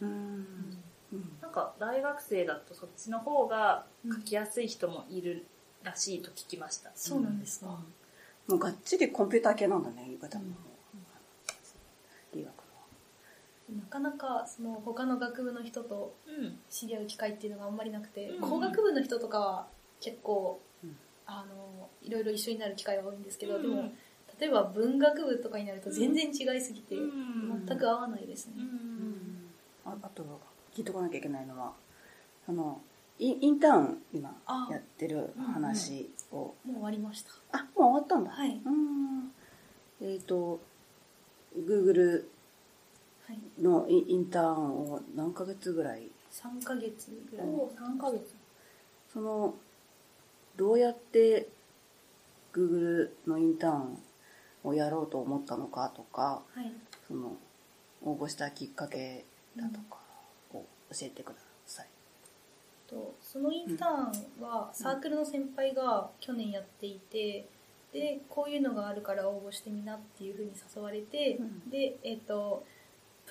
[0.00, 0.08] うん。
[0.08, 1.38] うん。
[1.40, 5.46] なんか大学生だとそっちの方が書きやすい人もいる
[5.82, 7.66] らしいと聞きました、そうなんですか。
[7.66, 10.44] もうがっちりコンピューター系なんだね、言い方も。
[12.34, 12.61] 理学
[13.76, 16.58] なかなかその他の学部の人とうん。
[16.70, 18.40] 知り合う機会っていうのがあんまりなくて、うん。
[18.40, 19.66] 工学部の人とかは
[20.00, 20.96] 結構、うん。
[21.26, 23.62] あのいろいろ一緒になる機会が多いんですけど、うん。
[23.62, 23.92] でも
[24.40, 27.64] 例えば文学部とかになると全然違いすぎて、うん。
[27.66, 28.54] 全く合わないですね。
[29.84, 30.24] ああと
[30.74, 31.72] 聞いとかなきゃいけないのは
[32.48, 32.80] あの
[33.18, 34.68] インインターン今あ。
[34.70, 36.36] やってる話を。
[36.36, 37.30] もう終わりました。
[37.52, 38.30] あもう終わったんだ。
[38.30, 38.60] はい。
[38.64, 39.32] うん。
[40.00, 40.60] えっ、と
[41.56, 42.24] Google はい。
[43.60, 47.46] のインターンを何ヶ月ぐらい？3ヶ月ぐらい。
[47.46, 48.34] お3ヶ月。
[49.12, 49.54] その
[50.56, 51.48] どうやって
[52.52, 53.98] Google のインターン
[54.64, 56.72] をやろうと思ったのかとかはい。
[57.06, 57.36] その
[58.04, 59.24] 応募したきっかけ
[59.56, 59.98] だとか
[60.52, 61.34] を教えてくだ
[61.66, 61.86] さい、
[62.88, 63.88] とそのインター
[64.40, 67.46] ンはサークルの先輩が去年やっていて、
[67.92, 71.70] でこういうのがあるから応募してみなっていうふうに誘われて、うん。
[71.70, 72.64] でえっ、と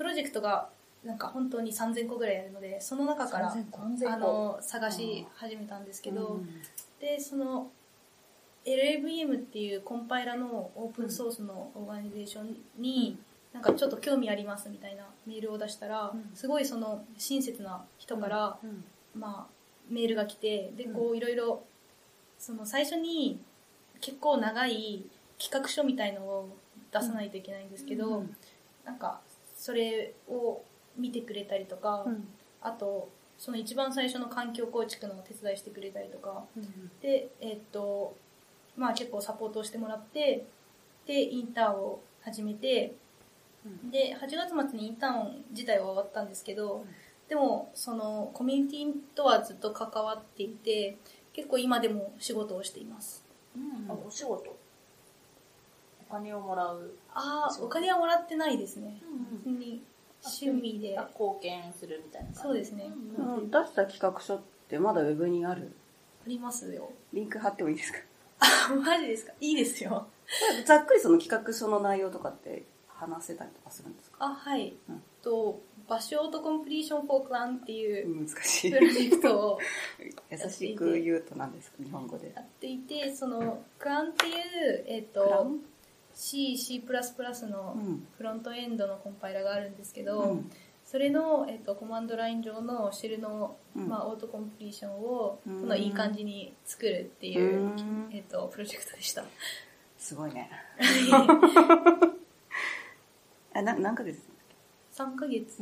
[0.01, 0.67] プロジェクトが
[1.03, 4.09] なんか本当に3000個ぐらいあるのでその中から3000個？3000個？
[4.11, 6.49] あの探し始めたんですけど、うん。
[6.99, 7.67] でその
[8.65, 13.17] LLVM っていうコンパイラのオープンソースのオーガニゼーションに、
[13.53, 16.31] なんかちょっと興味ありますみたいなメールを出したら、うん。
[16.35, 18.83] すごいその親切な人から、うん。
[19.19, 19.53] まあ、
[19.89, 20.93] メールが来てでうん。
[20.93, 21.63] こういろいろ
[22.39, 23.39] その最初に
[23.99, 25.05] 結構長い
[25.39, 26.49] 企画書みたいのを
[26.91, 28.35] 出さないといけないんですけど、うん。
[28.83, 29.19] なんか
[29.61, 30.63] それを
[30.97, 32.27] 見てくれたりとか、うん。
[32.61, 36.43] あとその一番最初の環境構築のお手伝いしてくれたりとか。
[36.99, 38.17] でえっと
[38.75, 40.45] まあ結構サポートをしてもらって
[41.05, 42.95] でインターンを始めて
[43.63, 43.91] うん。
[43.91, 46.85] で8月末にインターン自体は終わったんですけど、ん。
[47.29, 50.97] でもそのコミュニティとはずっと関わっていて
[51.33, 53.23] 結構今でも仕事をしています。
[53.87, 54.57] あお仕事？
[56.11, 56.91] お金をもらう。
[57.13, 59.01] ああお金はもらってないですね。
[59.03, 59.81] うん普通に
[60.23, 62.39] 趣味であ貢献するみたいな感じ。
[62.41, 62.91] そうですね。
[63.17, 63.35] うんうん。
[63.35, 65.71] うん出した企画書ってまだウェブにある？
[66.25, 66.91] ありますよ。
[67.13, 67.99] リンク貼ってもいいですか？
[68.39, 69.33] あ マジですか？
[69.39, 70.05] いいですよ。
[70.65, 74.17] ざっくりその企画書の内容とかって話せたりとかするんですか？
[74.25, 75.03] あはい、うん。
[75.21, 78.71] と場所オートコンプリーションフォークランっていう難しい。
[78.71, 79.59] プロジェクトを
[80.29, 81.77] 優しく言うと何ですか？
[81.83, 82.31] 日本語で。
[82.35, 85.59] やっていてそのクランっていう、えっクラとン？
[86.21, 86.83] C、C++
[87.49, 88.07] のうん。
[88.15, 90.51] フロントエンドのコンパイラがあるんですけど、うん。
[90.85, 93.87] それの、えっと、コマンドライン上のシェルの、うん。
[93.87, 95.61] まあ、オートコンプリーションを、うん。
[95.61, 98.09] このいい感じに作るっていう、うん。
[98.13, 99.23] えっと、プロジェクトでした。
[99.97, 100.49] すごいね。
[103.53, 104.19] あな何ヶ月
[104.93, 105.61] ？3ヶ月、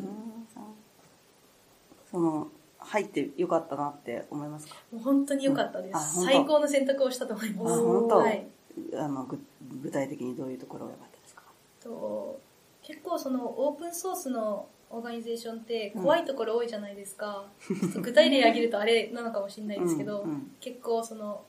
[2.12, 4.76] その入ってよかったなって思いますか？
[4.92, 6.24] もう本当に良かったです。
[6.24, 7.74] 最高の選択をしたと思います。
[7.74, 8.18] あ本当。
[8.18, 8.48] はい。
[8.96, 9.40] あのぐ
[9.82, 11.44] 具体的にどういうところが良かったですか？
[11.84, 12.40] と
[12.82, 20.30] 結構そのオープンソースのオーガニゼーションって怖いところ多いじゃないですか、ちょっと具体例挙げるとあれなのかもしれないですけど、うん。
[20.30, 20.52] うん。
[20.60, 21.44] 結構その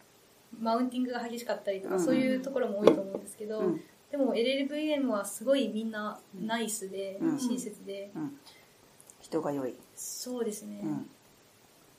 [0.61, 2.05] マウンティングが激しかったりとか、うん。
[2.05, 3.81] そういうところも多いと思うんですけど、うん。
[4.11, 7.39] でも LLVM はすごいみんなナイスで、うん。
[7.39, 8.39] 親切で、うん。
[9.21, 11.11] 人が良い、そうですね、うん。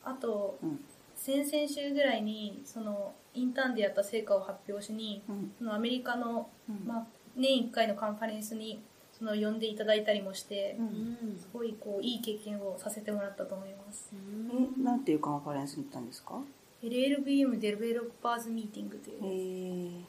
[0.04, 0.84] あとうん
[1.24, 5.52] 先々週ぐらいにそのインターンでやった成果を発表しにうん。
[5.60, 6.88] そのアメリカの、うん。
[6.88, 7.06] まあ、
[7.36, 8.82] 年1回のカンファレンスに
[9.14, 10.90] その呼んでいただいたりもして、ううん。
[11.36, 14.12] んすごいこういい経験をさせてもらったと思います。
[14.16, 16.40] えなんていうカンファレンスに行ったんですか
[16.82, 20.04] ？LLVM デベロッパーズミーティングという。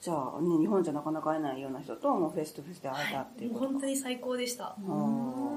[0.00, 3.70] じゃあ、ね、日本じゃなかなか会えないような人ともうフェイスとフェイスで会えたっていうことか。
[3.72, 4.74] 本当に最高でした。
[4.84, 5.55] うん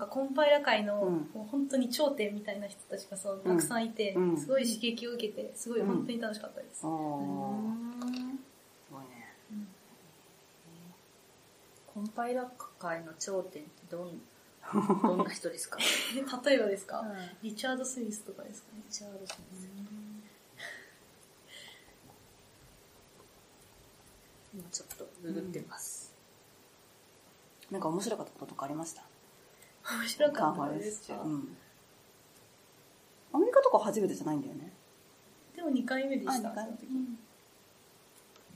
[0.00, 1.12] かコンパイラ界の、うん。
[1.34, 4.36] もう本当に頂点みたいな人たちがそうたくさんいて、うん。
[4.36, 6.90] すごい刺激を受けてすごい本当に楽しかったです、あー。
[6.90, 6.90] す
[8.92, 9.26] ごいね。
[11.94, 14.20] コンパイラ界の頂点ってどん
[15.02, 15.78] どんな人ですか？
[16.44, 17.16] 例えばですか、うん。
[17.42, 18.72] リチャード・スミスとかですか？
[18.76, 19.34] ねチャールズ
[24.52, 26.12] 今ちょっとググってます。
[27.70, 29.02] なんか面白かったこととかありました？
[29.84, 31.12] 面白かったです。
[31.12, 31.56] うん。
[33.32, 34.72] アメリカとか初めてじゃないんだよね。
[35.54, 36.32] でも2回目でした。
[36.32, 36.54] あ二回目。
[36.54, 36.86] その時。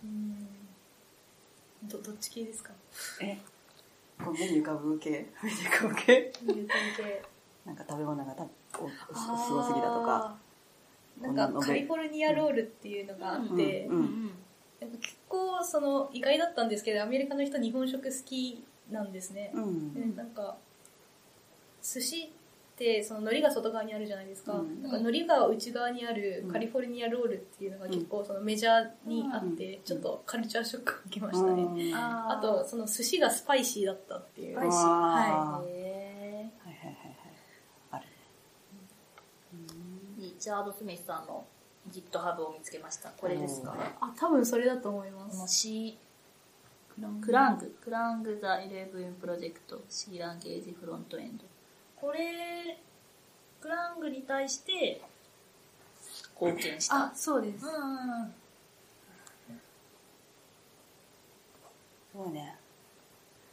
[0.04, 0.48] うん。
[1.84, 2.72] どどっち系ですか？
[3.20, 3.38] え
[4.22, 5.26] こう目に浮かぶ系？
[5.42, 6.32] 目に浮かぶ系？
[7.64, 10.37] なんか食べ物がたおすごすぎだとか。
[11.20, 14.30] なんかカリフォルニアロールっていうのがあって、うんうん
[14.80, 14.90] なん。
[14.90, 19.94] か結構その意外だったんですけどアメリカの人日本食好きなんですね、うん。
[19.94, 20.56] でなんか
[21.84, 24.82] 寿司ってその海苔が外側にあるじゃないですか,、うん。
[24.82, 26.50] なんか海苔が内側にあるうん。
[26.50, 29.82] カリフォルニアロールっていうのが結構そのメジャーにあって、うん。
[29.84, 31.94] ちょっとカルチャーショックを受けましたね、うん。
[31.94, 34.56] あとその寿司がスパイシーだったっていう。
[34.56, 35.68] スパイシーあー。
[35.68, 37.16] へはいはいはいはい。
[37.92, 38.04] ある。
[40.18, 41.44] ーリチャード・スミスさんの
[41.92, 43.10] GitHub を見つけました。
[43.10, 43.76] これですか？
[44.00, 45.98] あ多分それだと思いまこのす C、
[47.20, 51.44] クラング、クラング・ザ・イレブン・プロジェクト、C ランゲージ・フロントエンド。
[52.04, 52.76] これ、
[53.62, 55.00] クラングに対して
[56.38, 56.96] 貢献した。
[57.06, 57.64] あそうです。
[57.64, 58.34] うん。
[62.12, 62.56] すごいね。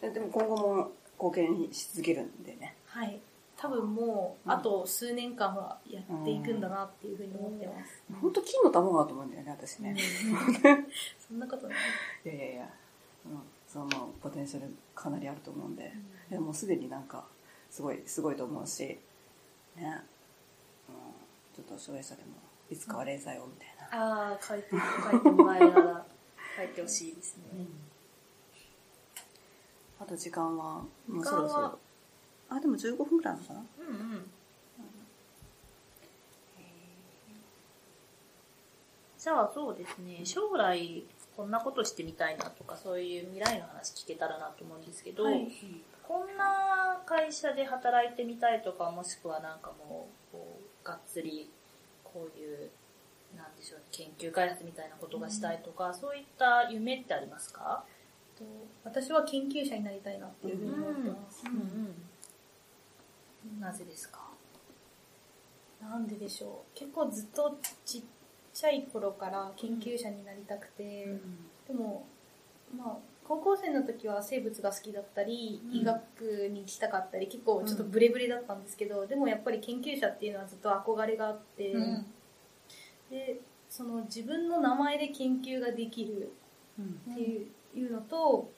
[0.02, 2.76] えでも今後も貢献し続けるんでね。
[2.88, 3.22] はい。
[3.56, 9.96] 多分もううんあと数年間はやっていくんだなっていうふうに思ってます、本当金の卵だと思うんだよね私ね、
[11.26, 11.78] そんなことない。
[12.26, 12.70] いやいやいや、
[13.28, 15.94] うん、そのポテンシャルかなりあると思うんで、
[16.30, 17.24] でもうすでになんか
[17.72, 19.00] すごいすごいと思うしね、
[19.78, 20.96] うん、
[21.56, 22.34] ちょっと障害者でも
[22.70, 24.78] いつかは零細をみたいな、ああ、書いて、書
[25.18, 26.06] いてもらえたら、
[26.58, 27.44] 書いてほしいですね。
[30.00, 31.80] あと時間はもうそろそろ。
[32.50, 33.64] あでも15分ぐらいなのかな？
[33.80, 33.88] うん。
[33.88, 34.32] うん。
[39.18, 41.04] じゃあそうですね、将来
[41.42, 45.48] こんなことしてみたいなとか、そういう未来の話聞けたらなと思うんですけど、はい
[46.08, 51.50] こんな会社で働いてみたいとか、もしくはなんかもう、こうがっつり、
[52.04, 52.70] こういう
[53.36, 57.86] なんでしょう、研究開発みたいなことがしたいとか、そういった夢ってありますか？
[58.38, 58.44] と
[58.84, 61.44] 私は研究者になりたいなっていうふうに思ってます。
[63.60, 64.20] なぜですか？
[65.82, 66.78] なんででしょう。
[66.78, 68.02] 結構ずっとちっ
[68.54, 71.08] ちゃい頃から研究者になりたくて、
[71.68, 72.06] でも、
[72.76, 72.98] まあ、
[73.28, 75.78] 高校生の時は生物が好きだったり、うん。
[75.78, 82.06] 医学に行きたかったり、結構ちょっとブレブレだったんですけど、でもやっぱり研究者っていうのはずっと憧れがあって、うん。
[83.10, 83.40] で、
[83.70, 86.34] その自分の名前で研究ができる
[86.78, 87.14] うん。
[87.14, 88.52] っていう,、いうのと、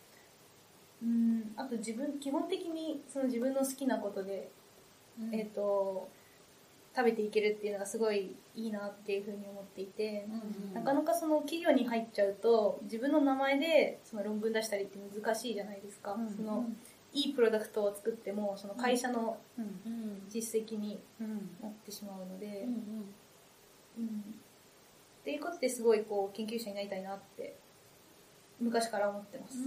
[1.04, 4.50] うん、あと自分、基本的にその自分の好きなことで、
[5.32, 6.08] えっ、と、
[6.96, 10.28] 食べていけるっていうのがすごいいいなっていうふうに思っていて、
[10.74, 16.66] なかなかその企業に入っちゃうと自分の名前でその論文出したりって難しいじゃないですか、うんその
[17.16, 20.24] いいプロダクトを作ってもその会社のうんうん。
[20.28, 23.14] 実績にうんなってしまうので、うん
[24.00, 24.20] うん。
[25.22, 27.56] っていうことですごいこう研究者になりたいなって
[28.60, 29.58] 昔から思ってます、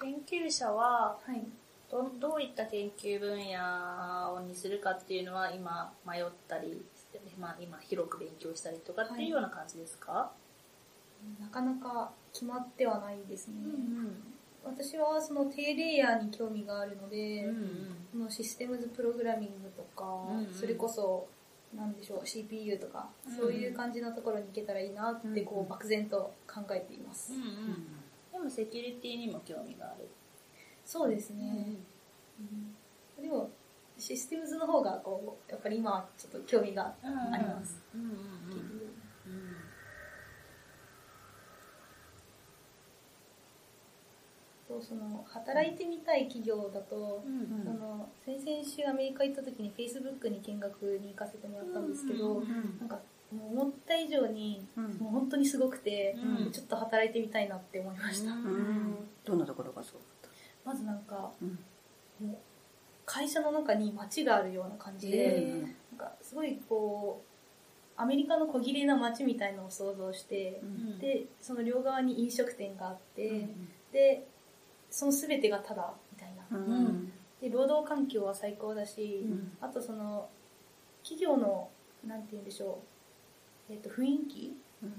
[0.00, 1.40] 研究者ははい
[1.90, 6.84] どどういった研究分野にするかっていうのは今迷ったり
[7.38, 10.30] まあ、今広く勉強したりとかっていうような感じですか、
[11.40, 14.34] なかなか決まってはないですね、うん
[14.64, 20.52] 私はその低レイヤーに興味があるので、うんそのシステムズプログラミングとか、うんうん。
[20.52, 21.26] それこそ
[21.74, 27.48] なんでしょう CPU とか、うんそういう感じのところに行けたらいいなってこう、うん漠然と考えています、うんうん。
[28.32, 30.08] でもセキュリティにも興味がある、
[30.90, 31.76] そうですね、
[32.40, 33.22] うん。
[33.22, 33.50] でも
[33.98, 38.16] システムズの方がこうやっぱり今はちょっと興味がうんあります、うんうんうん
[44.66, 52.98] とその働いてみたい企業だと、うんその先々週アメリカ行った時に Facebook に見学に行かせてもらったんですけど、うんなんか
[53.30, 54.84] もう思った以上にうん。
[54.98, 56.52] もう本当にすごくて、うん。
[56.52, 59.08] ちょっと働いてみたいなって思いました、うんうん。
[59.24, 59.98] どんなところがそう？
[60.68, 61.46] まずなんかた
[62.20, 62.28] うん。
[62.28, 62.36] もう
[63.06, 70.98] 会社の中に街があるような感じで、えなんかすごいこうアメリカの小綺麗な街みたいのを想像してう、ん。
[70.98, 73.68] でその両側に飲食店があって、うん。
[73.92, 74.26] で
[74.90, 77.12] その全てがタダみたいな、うん。
[77.40, 79.52] で労働環境は最高だし、うん。
[79.60, 80.28] あとその
[81.02, 81.70] 企業の
[82.06, 82.82] なんて言うんでしょ
[83.70, 84.56] う、えっと雰囲気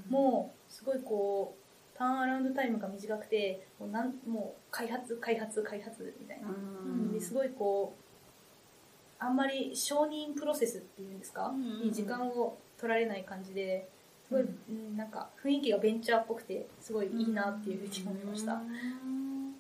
[0.09, 1.58] もすごいこう
[1.99, 7.13] ターンアラウンドタイムが短くてもうなんもう開発開発開発みたいな、うん。
[7.13, 13.85] ですごいこうあんまり承認プロセスっていうんですか、に時間を取られない感じで
[14.29, 14.95] すごい、うん。
[14.95, 19.55] なんか雰囲気がベンチャーっぽくてすごいいいなっていうふうに思いました、うん。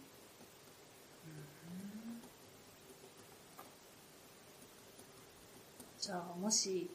[5.99, 6.89] じゃあもし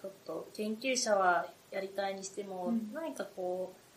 [0.00, 2.90] ちょっと研究者はやりたいにしても、うん。
[2.94, 3.87] 何かこう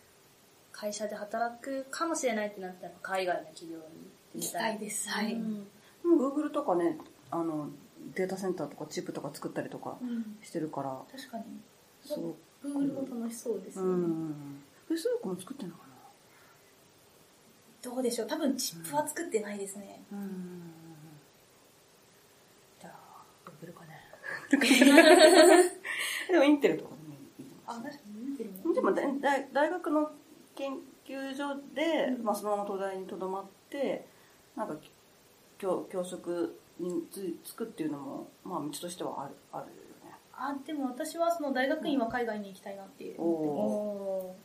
[0.72, 5.08] 会社で働くかもしれないってなったら海外の企業に行きたいです。
[5.08, 5.40] はい、うん。
[5.40, 5.66] うん
[6.04, 6.98] Google とかね
[7.30, 7.68] あの
[8.14, 10.98] データセンターとかチップとか作ったりとかうんしてるから。
[11.16, 11.44] 確かに。
[12.04, 14.62] すごく Google も楽しそうですよね、うん。
[14.88, 15.82] フェイスブックも作ってんのか
[17.82, 18.28] どうでしょう。
[18.28, 20.62] 多分チップは作ってないですね、なうん。
[22.80, 23.24] じゃあ
[23.64, 24.02] Google かね
[24.50, 30.10] でもインテルとかでもいいとあ確かに見てるねでも大大大学の
[30.54, 32.24] 研究所で、うん。
[32.24, 34.06] まあ、そのまま東大にとどまって
[34.56, 34.76] なんか
[35.58, 39.72] 教教職につつくっていうのも、まあ、道としてはあるあるよ
[40.04, 40.16] ね。
[40.32, 44.36] あでも私はその大学院は海外に行きたいなっていうおお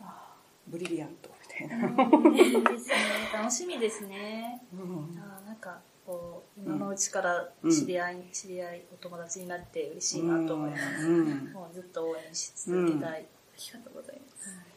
[0.00, 0.34] あ
[0.66, 2.94] ブリリアントみたいーな、いいですね。
[3.32, 4.62] 楽しみですね。
[4.72, 5.18] うん。
[5.20, 11.52] あーなんかこう今のうちから知り合い、知り合いお友達になって嬉しいなと思います、うん。
[11.52, 13.24] もうずっと応援し続けたい、あり
[13.72, 14.69] がとうございます。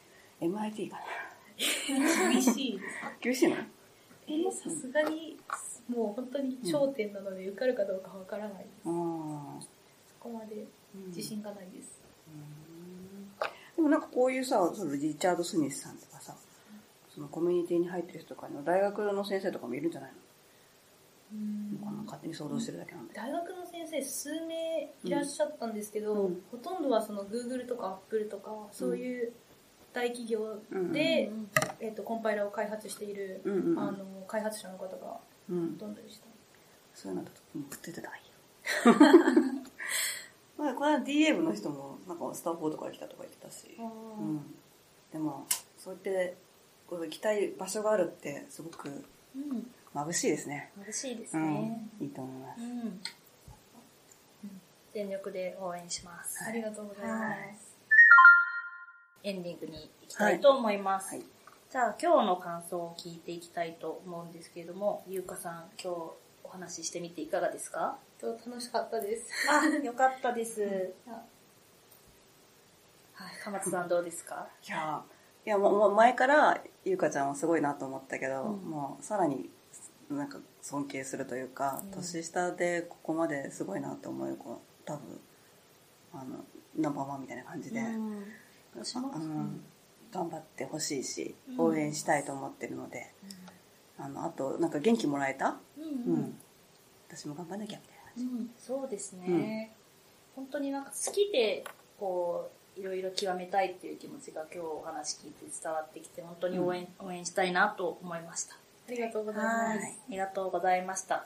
[0.43, 1.03] MIT かな。
[2.31, 2.79] 厳しい。
[3.21, 3.55] 厳しいの？
[4.27, 5.37] えーさすがに、
[5.89, 8.67] もう本当に頂点なので受かるかどうかわからないです。
[8.85, 9.61] あー。
[9.61, 9.67] そ
[10.19, 10.65] こまで
[11.07, 12.01] 自信がないです。
[13.75, 16.35] でもなんかこういうさそのリチャード・スミスさんとかさ
[17.13, 20.17] そのコミュニティに入ってる人とかの大学の先生とかもいるんじゃないの？
[21.85, 23.13] かな勝手に想像してるだけなんで。
[23.15, 26.41] 大学の先生数名いらっしゃったんですけど、うん。
[26.51, 29.33] ほとんどはその Google とか Apple とかそういう
[29.93, 31.49] 大企業うんで、うん。
[31.79, 35.77] えっとコンパイラーを開発している、うんうんあの開発者の方がほうん。
[35.77, 36.25] とんどでした。
[36.95, 38.33] そういうのだとうんくってたらいいよ。
[40.57, 44.55] まあこの間 DA 部の人もなんかスタンフォードから来たとか言ってたし、うん、
[45.11, 45.45] でも
[45.77, 46.35] そうやって
[46.89, 48.89] 行きたい場所があるってすごく
[49.35, 49.71] うん。
[49.93, 50.71] 眩しいですね。
[50.87, 51.53] 眩しいですうん。
[51.53, 52.61] ね、いいと思います。
[52.61, 53.01] うん。
[54.93, 56.43] 全力で応援します。
[56.43, 57.62] ありがとうございます。
[59.23, 61.09] エンディングに行きたいと思います。
[61.09, 61.19] はい。
[61.19, 61.27] はい
[61.71, 65.97] じゃあ今日の感想を聞いていきたいと思うんですけれども、ゆうかさん今日
[66.43, 67.97] お話ししてみていかがですか？
[68.21, 69.23] と楽しかったです。
[69.49, 70.93] あ、よかったです。
[71.07, 71.13] あ。
[73.13, 74.47] はい、かまつさんどうですか？
[74.67, 75.01] いや
[75.47, 78.69] いやもうもう前からゆうかちゃんはすごいなと思ったけど、うん。
[78.69, 79.49] もうさらに
[80.11, 81.89] なんか尊敬するというか、うん。
[81.89, 85.19] 年下でここまですごいなと思う子多分
[86.13, 86.45] あの
[86.77, 88.23] ナンバーワンみたいな感じで、うん
[88.75, 89.63] 私もうん
[90.11, 91.61] 頑張ってほしいしうん。
[91.61, 93.11] 応援したいと思ってるので、
[93.97, 96.37] あのあとなんか元気もらえた、うん。
[97.15, 99.71] 私も頑張んなきゃみたいな感じ、うん、そうですね、
[100.35, 101.63] 本当になんか好きで
[101.99, 108.55] こういろいろ極めたいっていう気持ちが今日お話聞いて伝わってきて本当に応援,、応援したいなと思いました。
[108.87, 109.79] ありがとうございます。
[109.79, 111.25] ありがとうございました。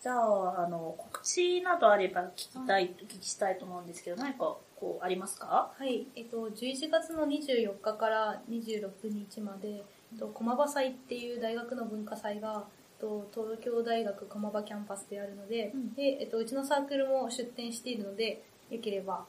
[0.00, 5.72] じゃああの告知などあれば聞きたい、お聞きしたいと思うんですけど何かこうありますか？
[5.76, 9.82] はい、えっと、11月の24日から26日まで、え
[10.16, 12.64] っと、駒場祭っていう大学の文化祭が、
[12.98, 15.94] えっと、東京大学駒場キャンパスであるので、うん。
[15.94, 19.24] で、えっと、うちのサークルも出展しているので、よければ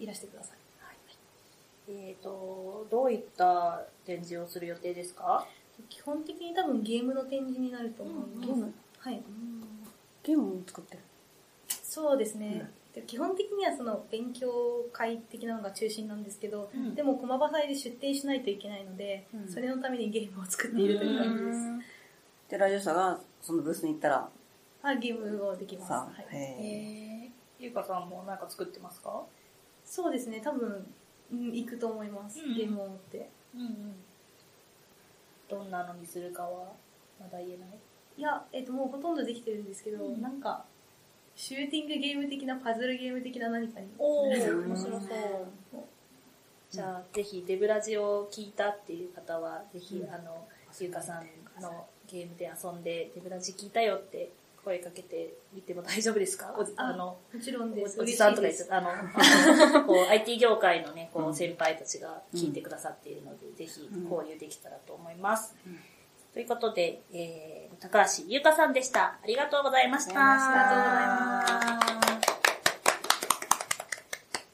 [0.00, 0.56] いらしてください。
[1.88, 5.44] えっ、とどういった展示をする予定ですか？
[5.90, 8.46] 基本的に多分ゲームの展示になると思います。
[8.46, 8.72] ゲーム？
[9.00, 9.22] はい。
[10.22, 11.02] ゲームを作ってる？
[11.82, 12.70] そうですね。
[12.94, 16.94] で基本的にはその勉強会的なのが中心なんですけど、うん。
[16.94, 19.48] でも駒場祭で出展しないといけないので、うん。
[19.48, 21.58] それのためにゲームを作っているという感じです。
[22.50, 24.28] でラジオ社がそのブースに行ったら
[24.82, 25.88] あ、ゲームをできます。
[25.88, 29.22] さはい、へええー、ゆうかさんも何か作ってますか？
[29.86, 30.86] そうですね、多分、
[31.32, 32.54] うん、行くと思います、うん。
[32.54, 33.30] ゲームを持って。
[33.54, 33.94] うんうん。
[35.48, 36.72] どんなのにするかは
[37.18, 37.68] まだ言えない？
[38.18, 40.20] いや、えっ、と、もうほとんどできてるんですけど、うん。
[40.20, 40.64] なんか、
[41.34, 43.88] シューティングゲーム的な、パズルゲーム的な何かに。
[43.98, 45.08] おーー面白そう。
[46.70, 50.14] じゃあぜひデブラジを聞いたっていう方はぜひ、うん。
[50.14, 50.46] あの
[50.80, 54.30] ゆうかさんのゲームで遊んでデブラジ聞いたよって
[54.64, 56.54] 声かけてみても大丈夫ですか？
[56.76, 57.98] ああのもちろんです。
[58.00, 58.88] おおじさんとか言ってあの
[59.84, 61.34] こう IT 業界のねこううん。
[61.34, 64.04] 先輩たちが聞いてくださっているので、ぜひうん。
[64.10, 65.78] 交流できたらと思います、うん
[66.32, 72.31] ということで、えー、高橋優香さんでしたありがとうございましたありがとうございましたありがとうございます。